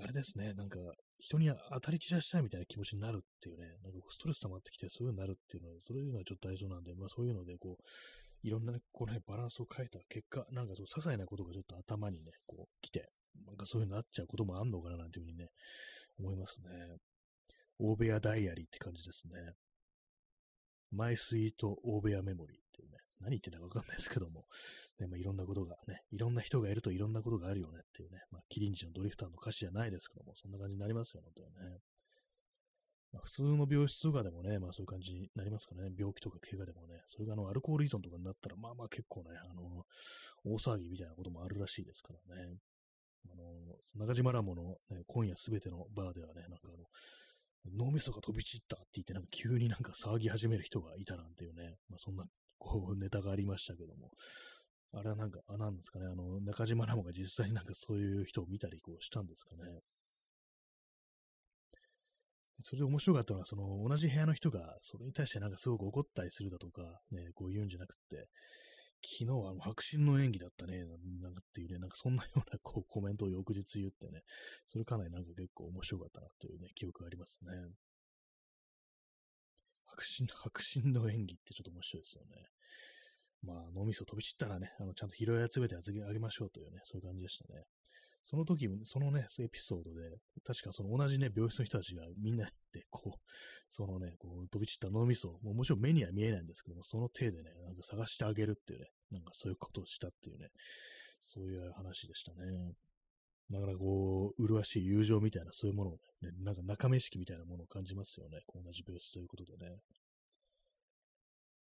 [0.03, 0.77] あれですね、なんか、
[1.19, 7.83] 人に当たり散らしたいみたいな気持ちになるっていうね、なんかストレス溜まってきて、そういうのになるっていうのは、そういうのはちょっと大事なんで、まあそういうので、こう、
[8.41, 13.09] いろんなね、こうね、バランスを変えた結果、なんかそう、些細なことがちょっと頭にね、こう、来て、
[13.45, 15.47] なんかそういうのなっちゃうこともあんのかななんていうふうにね、
[16.19, 16.97] 思いますね。
[17.79, 19.53] 大部屋ダイアリーって感じですね。
[20.91, 24.45] マイスイート大部屋メモリーっていうね、何言ってんだかわかんないですけども、
[24.99, 31.79] ね、まあ、いろんなことがね、いろんな人がいるといろんなことがあるよねっていうね、まあ、キリンジのドリフターの歌詞じゃないですけども、そんな感じになりますよ、本当にね。
[33.11, 35.89] まあ、普通の病室とかでもね、まあそういう感じになりますかね。
[35.97, 37.01] 病気とか怪我でもね。
[37.07, 39.83] それがあの、アルコール依存とかになったら、まあまあ結構ね、あの、
[40.45, 42.53] 大騒ぎみたいなこともあるらしいですからね。
[43.31, 46.85] あの、中島ラモの、ね、今夜すべてのバーではね、なんかあの、
[47.85, 52.25] 脳みそが飛び散ったって言って、なんか急になんか騒ぎ始める人がいたなんていうね、まあそんな、
[52.59, 54.11] こう、ネタがありましたけども、
[54.93, 59.81] あれはなんか、あ、なんですかね、あの、中島ラモが実際になんかそういう人を見たりこうしたんですかね。
[62.63, 68.27] それで面白かったのは、その、同じ部屋の人が、それに対してなんかすごく怒ったりするだとか、ね、こう言うんじゃなくて、
[69.01, 70.83] 昨日は白真の演技だったね、
[71.21, 74.23] なんかっていうね、なんかそんなようなこうコメントを翌日言ってね、
[74.67, 77.51] それかなりなんか結構面白かったなというね、記憶がありますね。
[79.89, 82.47] 白真、白真の演技ってちょっと面白いですよね。
[83.41, 87.63] まあ、脳みそ飛び散ったらね、あの、ちゃんと拾い集めてあげましょうというね、そういう感じでしたね。
[88.25, 93.19] その時、そのね、エピソードで、確かその同じね、病室の人たちがみんなで、こう、
[93.69, 100.49] そのね、こう、飛び散った脳みそ、ももちろん目には見えないんですけども、その手でね、なんか探してあげるっていうね、なんかそういうことをしたっていうね、
[101.21, 102.73] そういう話でしたね。
[103.49, 108.41] なかなかこう、麗しい友情みたいな、そういうものをね、なんか仲間意識みたいなものを感じますよね。
[108.45, 109.77] こう同じベースということでね。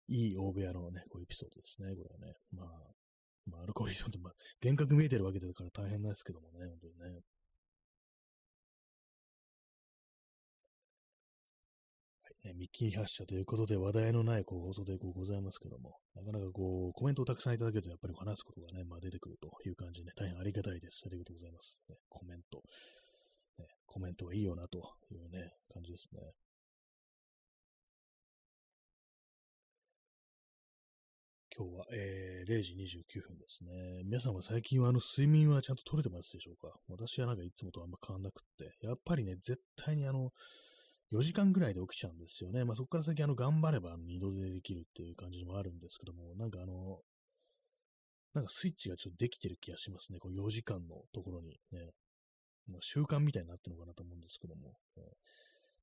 [0.07, 2.37] いい大部屋のね、こういうエピソードですね、これはね。
[2.51, 2.67] まあ、
[3.47, 7.21] まあ、アルコール依存と、まあ、幻覚見えてるわけだから大変なんですけどもね、本当にね。
[12.45, 21.03] はいね、ミッキー発射ということで話題のないこう放送でこうございますけども、なかなかこうコメントをたくさんいただけるとやっぱり話すことがね、まあ、出てくるという感じで、ね、大変ありがたいです。
[21.07, 21.81] ありがとうございます。
[21.89, 22.61] ね、コメント、
[23.57, 23.65] ね。
[23.87, 24.77] コメントはいいよなと
[25.09, 26.21] いうね、感じですね。
[31.57, 34.03] 今日は、えー、0時29分ですね。
[34.03, 36.75] 皆さんは最近はあの睡眠はちゃんと取れてますでしょうか？
[36.89, 40.31] 私はなんかいつもとあんま変わんなくって、やっぱりね、絶対にあの、
[41.15, 42.65] 4時間ぐらいで起きちゃうんですよね。
[42.65, 46.99] まあそこから先あの、頑張れば二度でできるっていう感じもあるんですけども、なんかあの、
[48.33, 50.19] なんかスイッチがちょっとできてる気がしますね。
[50.19, 51.91] この4時間のところにね。
[52.67, 54.73] まあ、習慣みたいになってるのかなと思うんですけども。
[54.95, 55.03] ま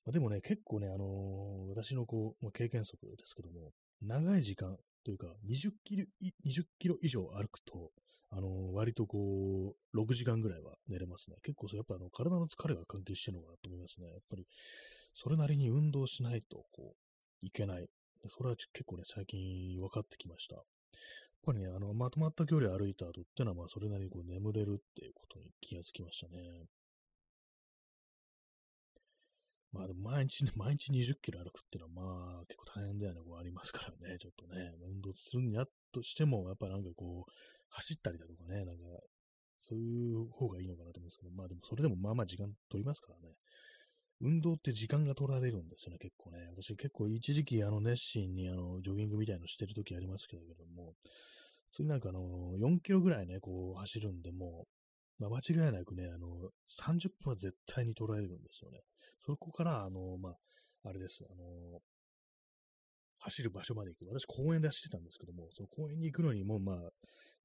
[0.09, 3.71] あ、でもね、結構ね、あのー、私のこう、まあ、経験則ですけども、
[4.03, 6.05] 長い時間、というか、20キロ、
[6.47, 7.91] 20キロ以上歩くと、
[8.31, 11.37] あの、割とこう、6時間ぐらいは寝れますね。
[11.43, 14.09] 結構そうやっぱあの、体の疲れが関係してるのかなと思いますね。
[14.09, 14.47] やっぱり、
[15.15, 17.89] それなりに運動しないと、こう、いけない。
[18.29, 20.57] それは結構ね、最近分かってきました。
[20.57, 20.65] やっ
[21.45, 26.67] ぱりね、あの、まとまった距離歩いた後ってのは、まあ、それなりにこう眠れるっていうことに気がつきましたね。
[29.73, 37.33] まあでも毎日ね、 毎日20キロ歩くっていうのはまあ結構大変だよね、こうありますからね、 ちょっとね、運動するんやとしても、やっぱなんかこう、
[37.71, 38.85] 走ったりだとかね、なんか、
[39.63, 43.35] そういう方がいいのかなと思うんですけど、まあでもそれでもまあまあ時間取りますからね。
[44.23, 46.47] 運動って時間が取られるんですよね、結構ね。
[46.57, 50.43] 私結構一時期あの熱心にあのジョギングみたいのしてる時ありますけど
[50.75, 50.95] も、
[51.73, 54.67] 次なんかあの4キロぐらいね、こう走るんでも、
[55.19, 58.81] まあ、間違いなくね、あの、30分は絶対に捉えるんですよね。
[59.19, 61.81] そこから、あの、まあ、あれです、あの、
[63.19, 64.09] 走る場所まで行く。
[64.09, 66.77] 私、公園で走ってたんですけども、その公園に行くのにも、まあ、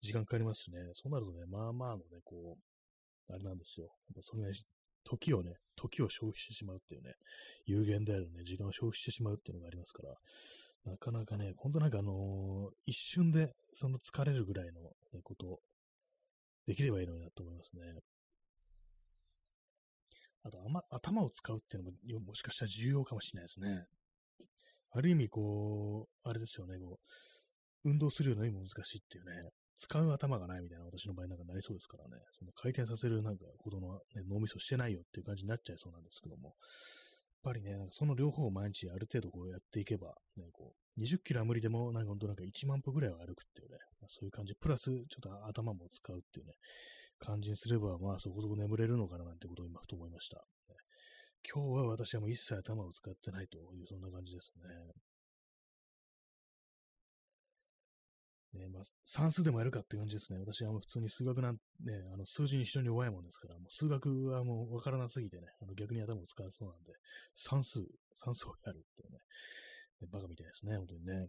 [0.02, 0.80] 時間かかりますしね。
[0.96, 3.86] そうなるとね、まあまあのね、こう、あれなんですよ。
[3.86, 4.52] やっぱそれ、
[5.08, 7.14] 時をね、時を消費してしまうっていうね、
[7.66, 10.14] 有限であるね、時間を消費してしまうっていうのがありますから、
[10.92, 14.82] なかなかね、ほんとなんかあのー、一瞬でその疲れるぐらいの、
[15.14, 15.60] ね、こと
[16.66, 17.82] できればいいのになと思いますね。
[20.44, 23.86] あと、ま頭を使うっていうのも、もしかしたら重要かもしれないですね。
[24.92, 27.00] ある意味、こう、あれですよね、こ
[27.86, 29.50] う、運動するのにも難しいっていうね、
[29.80, 36.50] 使う頭がないみたいな私の場合なんかなりそうですからね、その回転させるなんかほどの、ね、脳みそしてないよっていう感じになっちゃいそうなんですけども、
[37.46, 46.54] やっぱりね、その両方を毎日ある程度こうやっていけば、ね、こう、20キロは無理でも、なんか本当なんか1万歩ぐらいは歩くっていうね、まあ、そういう感じ、プラスちょっと頭も使うっていうね、
[47.20, 50.44] 感じにすれば、まあそこそこ眠れるのかななんてことを今ふと思いました。
[51.50, 54.64] 今日は私はもう一切頭を使ってないという、そんな感じですね。
[58.58, 60.40] ね、まあ、算数でもやるかって感じですね。
[60.40, 61.60] 私はもう普通に数学なんね、
[62.14, 66.94] あの数字に非常に弱いもんですから、もう数学はもうわからなすぎてね、あの逆に頭を使わそうなんで、
[67.36, 67.80] 算数、
[68.18, 69.20] 算数をやるっていうね、
[70.02, 71.28] ねバカみたいですね、本当にね。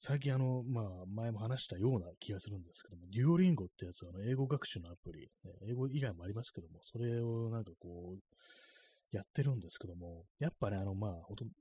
[0.00, 8.20] 最近あの、まあ、前も話したような気がするんですけども、デュオリンゴってやつは、あの、英語学習のアプリ、ね、英語以外もありますけども、それをなんかこう、
[9.10, 11.54] やってるんですけども、やっぱね、あの、まあ、ほとんど、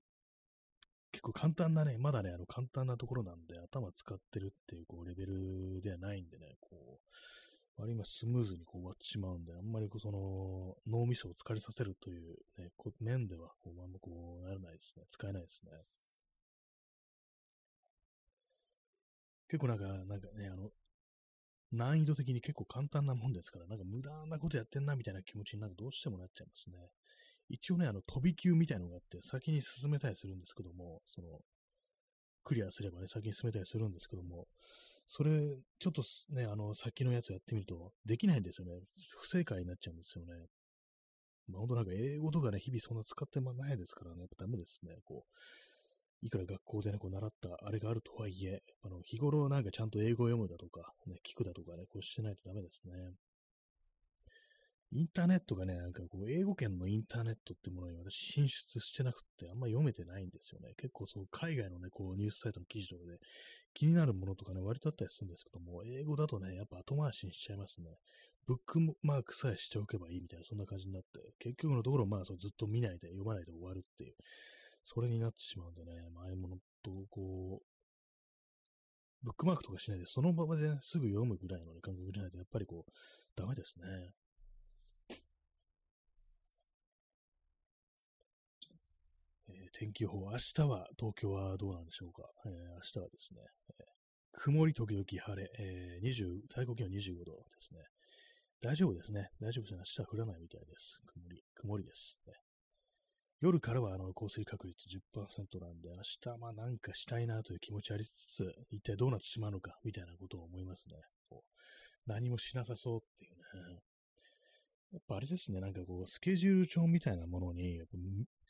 [1.26, 15.04] 構簡単なね、まだね、あの簡単なところなんで、頭使ってるっていうこうレベルではないんでね、こう、割にスムーズにこう終わってしまうんで、あんまりこうその脳みそを疲れさせるという、ね、こ面ではこうあんまこうならないですね。
[15.10, 15.72] 使えないですね。
[19.50, 20.72] 結構なんか、なんかね、あの、
[21.72, 26.78] 難易度的に結構簡単なもんですから、なんか無駄なことやってんなみたいな気持ちになんかどうしてもなっちゃいますね。
[27.50, 31.40] 一応ね、あの、飛び級みたいのがあって、先に進めたりするんですけども、その、
[32.44, 34.48] クリアすればね、先に進めたりするんですけども、
[35.08, 38.74] それ、ちょっとね、あの、先のやつやってみると、できないんですよね。
[39.20, 40.34] 不正解になっちゃうんですよね。
[41.48, 44.98] まあ、ほんとなんか英語とかね、日々そんな使ってもないですからね、やっぱダメですね。
[45.04, 52.94] こう、いくら学校でね、こう習ったあれがあるとはいえ、あの日頃なんかちゃんと英語を読むだとか、ね、聞くだとかね、こうしてないとダメですね。
[54.92, 60.74] インターネットがね、なんかこう、英語圏のインターネットってものに私進出してなくって、あんま読めてないんですよね。
[60.78, 63.20] 結構そう、海外のね、こう、ニュースサイトの記事とかで
[63.74, 67.98] 気になるものとかね、割とあったりするんですけども、英語だとね、やっぱ後回しにしちゃいますね。
[68.48, 74.16] ブックマークさえしておけばいいみたいな、そんな感じになって、結局のところ、まあそうずっと見ないで、読まないで終わるっていう、
[74.86, 77.66] それになってしまうんでね、まあ、あいうものと、こう、
[79.24, 82.92] ブックマークとかしないで、その場で、ね、すぐ読むぐらいの、ね、感覚じゃないと、やっぱりこう、
[83.36, 84.14] ダメですね。
[89.50, 92.24] えー、天気予報、明日は東京はどうなんでしょうか？
[92.46, 93.42] えー、明日はですね、
[93.78, 93.86] えー、
[94.32, 97.82] 曇り時々晴れ、えー、20、最高気温25度ですね。
[98.62, 99.28] 大丈夫ですね。
[99.42, 99.80] 大丈夫ですね。
[99.80, 101.02] 明日は降らないみたいです。
[101.06, 102.34] 曇り、曇りです、ね。
[103.42, 106.02] 夜からはあの降水確率10%なんで、明
[106.34, 110.96] 日まあなんかしたいなという気持ちありつつ、一体どうなってしまうのかみたいなことを思いますね。
[111.28, 113.36] こう何もしなさそうっていう
[113.68, 113.80] ね。
[114.94, 117.82] やっぱあれですね、なんかこう、スケジュール帳みたいなものに、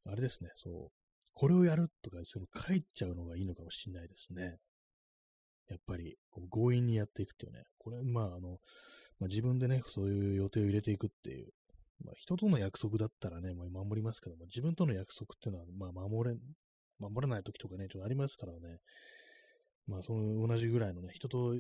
[0.05, 1.04] あれですね、そう、
[1.35, 4.57] これをやるとか、その書いちゃうのがいいのかもしれないですね。
[5.69, 6.17] やっぱり、
[6.49, 7.63] 強引にやっていくっていうね。
[7.77, 8.59] これ、まあ、あの、
[9.19, 11.49] まあ、自分でね、そういう予定を入れていくっていう、
[12.03, 16.35] まあ、人との約束だったらね、まあ、守りますけども、自分との約束っていうのは、まあ、守れ、
[16.99, 18.79] 守れない時とかね、ちょっとありますからね、
[19.87, 21.53] まあ、その同じぐらいのね、人と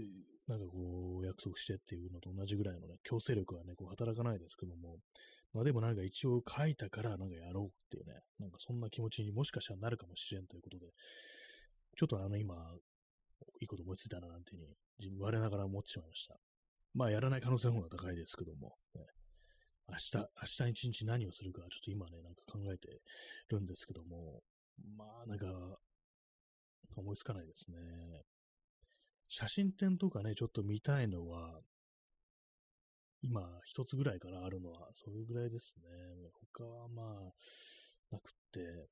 [0.47, 4.97] なんかこう、約束してっていうのと同じぐらいのね、強制力はね、こう働かないですけども、
[5.55, 10.87] まあでもなんか一応書いたからなんかやろうっていうね、なんかそんな気持ちにもしかしたらなるかもしれんということで、
[11.97, 12.55] ちょっとあの今、
[13.61, 16.35] いいこと思いついたななんていうふうに、我ながら思ってしまいました。
[16.93, 19.05] まあやらない可能性の方が高いですけども、ね、
[19.87, 22.99] 明日、明日一日何をするか、ちょっと今ね、なんか考えて
[23.47, 24.41] るんですけども、
[24.97, 25.47] まあなんか、
[26.97, 27.77] 思いつかないですね。
[29.29, 31.61] 写真展とかね、ちょっと見たいのは、
[33.25, 35.85] 今、一つぐらいからあるのは、それぐらいですね。
[36.53, 37.33] 他はまあ、
[38.11, 38.87] なくって、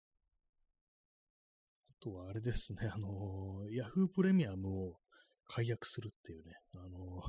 [1.92, 4.96] あとはあれですね、あの、Yahoo プレミアムを
[5.48, 7.22] 解約するっていうね、あの、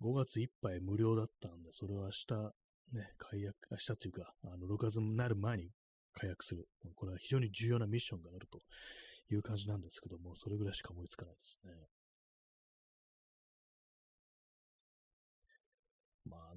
[0.00, 2.34] 5月いっぱい無料だったんで、それを明日、
[2.92, 5.70] ね、解約、明日というか、あの、6月になる前に
[6.14, 6.68] 解約する。
[6.96, 8.58] これは非常に重要なミッションがあると
[9.32, 11.70] いう感じなんですけども、それぐらいしか思いつかないですね。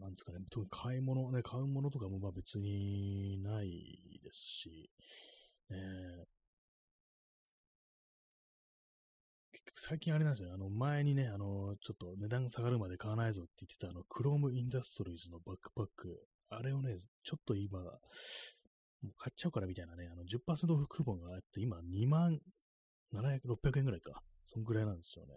[0.03, 4.91] なんですかね、特に買い物、ね、買うものとかもまあ別にないですし、
[5.69, 5.77] ね、
[9.53, 17.89] 結局最近あれなんですよね、あの前にね、あの、ちょっと値段下がるまで買わないぞって言ってたあの、クロームインダストリーズのバックパック、あれをね、ちょっと今、も
[19.09, 22.39] う買っちゃうからみたいなね、あの10%オフクーポンがあって、今2万
[23.13, 24.21] 700、600円ぐらいか。
[24.47, 25.35] そんぐらいなんですよね。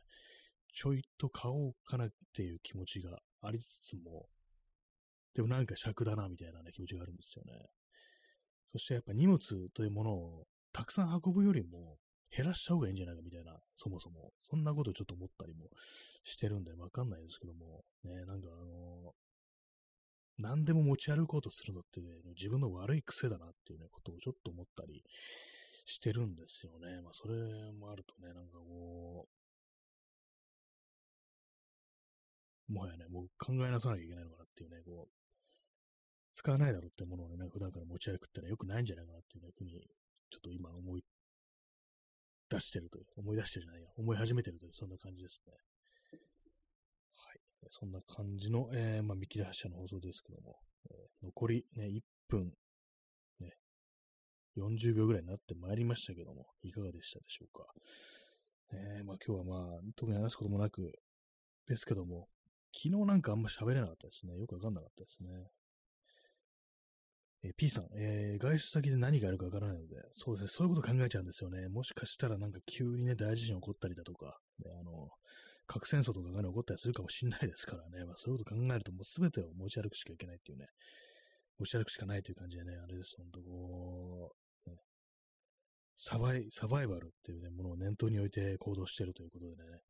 [0.75, 4.27] ちょいと買おうかなっていう気持ちがありつつも、
[5.37, 7.53] でもなんか尺だなみたいなね、気持ちがあるんですよね。
[8.73, 9.39] そしてやっぱ荷物
[9.75, 11.99] というものをたくさん運ぶよりも
[12.35, 14.33] 減らしちゃう方がいいんじゃないかみたいな、そもそも。
[14.51, 15.69] そんなことちょっと思ったりも
[16.25, 25.03] してるんでわかんないですけども、ね、なんかあのー、何でも持ち歩こうとするのって、ね、自分の悪い癖だなっていうね、ことをちょっと思ったり
[25.85, 27.03] してるんですよね。
[27.03, 27.35] まあ、それ
[27.73, 29.27] もあるとね、なんかこ
[32.69, 35.26] う、もはやね、もう考えなさなきゃいけないのかなっていうね、こう、
[36.37, 39.73] 使わないだろうってものをね、普段から持ち歩くってのは良くないんじゃないかなっていう、ふうに、
[40.31, 41.05] ちょっと今思い
[42.51, 45.55] 出してるという、思い出してるじゃないや、思い始めてるという、そんな感じですね。
[47.15, 47.41] はい。
[47.71, 50.59] そんな感じの、えー、まあ、見切り発車の放送ですけども、
[50.91, 52.53] えー、残りね、1分、
[53.41, 53.57] ね、
[54.59, 57.65] 40秒ぐらいになってまいりましたけども、いかがでしたでしょうか。
[58.73, 60.93] えー、まあ今日はまあ、特に話すこともなく、
[61.67, 62.29] ですけども、
[62.75, 64.37] 昨日なんかあんま喋れなかったですね。
[64.37, 65.31] よくわかんなかったですね。
[67.43, 71.69] えー、P さん、えー、外出先で何があるかわからないので、そうですね、そういうこと考えちゃうんですよね。
[71.69, 75.09] もしかしたらなんか急にね、大地震起こったりだとか、ね、あの、
[75.67, 80.67] 核戦争とかがね、起こったりするかもしれないですからね、まあそういうこと考えるともう全てを持ち歩くしかいけないっていうね、
[81.59, 84.33] 持ち歩くしかないという感じでね、あれです、ほんとこ
[84.67, 84.77] う、ね、
[85.99, 89.81] サバイ、サバイバルっていうね、ものを念頭に置いて行動してるということでね、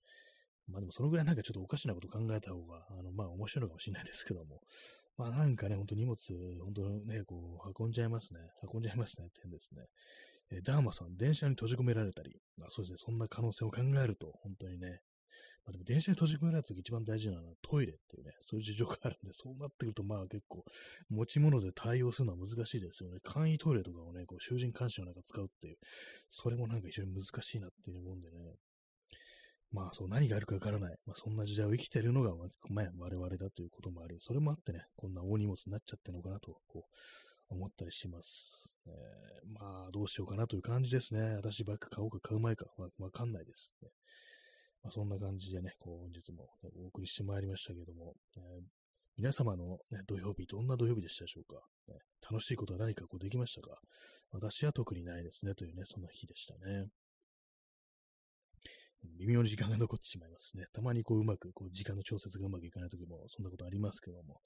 [0.68, 4.60] まあでもそのぐらいなんかちょっとおかしなこと考えた方が、あの、まあ面白いのかもしれないですけども、
[5.16, 6.16] まあなんかね、ほんと荷物、
[6.62, 8.40] ほんとね、こう、運んじゃいますね。
[8.72, 9.86] 運んじゃいますね、点ですね。
[10.50, 15.00] えー、ダーマさん、電車に閉じ込められたり、あそうですね、そんな可能性を考えると、本当にね、
[15.66, 20.64] まあ、でも電車に閉じ込められた時一番大事なのはトイレっていうね、そういう事情があるんで、そうなってくるとまあ結構
[21.10, 23.18] 持ち物で対応するのは難しいですよね。
[23.24, 25.76] 簡易トイレとかをね、こう囚人監視の中使うっていう、
[26.30, 28.54] それもなんか非常に難しいなっていうもんでね、
[29.72, 30.96] まあそう何があるかわからない。
[31.06, 32.34] まあそんな時代を生きてるのが、
[32.68, 38.76] まあ、我々だということもあり、それもあってね、こんな大荷物になっちゃってるのかなと、こう、思ったりします。
[38.86, 41.36] えー、まあどうしようかなという感じですね。
[41.36, 43.90] 私バッグ買おうか買う前かわ、わかんないです、ね。
[44.82, 46.48] まあ、そんな感じでね、こう本日も、
[46.84, 48.62] お送りしてまいりましたけども、えー、
[49.16, 51.98] 皆様の、ね、土曜日、どんな土曜日でしたでしょうか、ね、
[52.30, 53.78] 楽しいことは何かこうできましたか
[54.30, 56.86] 私は特にないですね、というね、そんな日でしたね。
[59.18, 60.66] 微妙に時間が残ってしまいますね。
[60.72, 64.40] たまにこううまく、こう時間の調節がうまくいかない時もそんなことありますけども、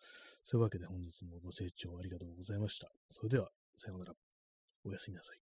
[0.44, 2.90] そういうわけで本日もご清聴ありがとうございました。
[3.08, 4.14] それでは、さようなら。
[4.84, 5.49] おやすみなさい。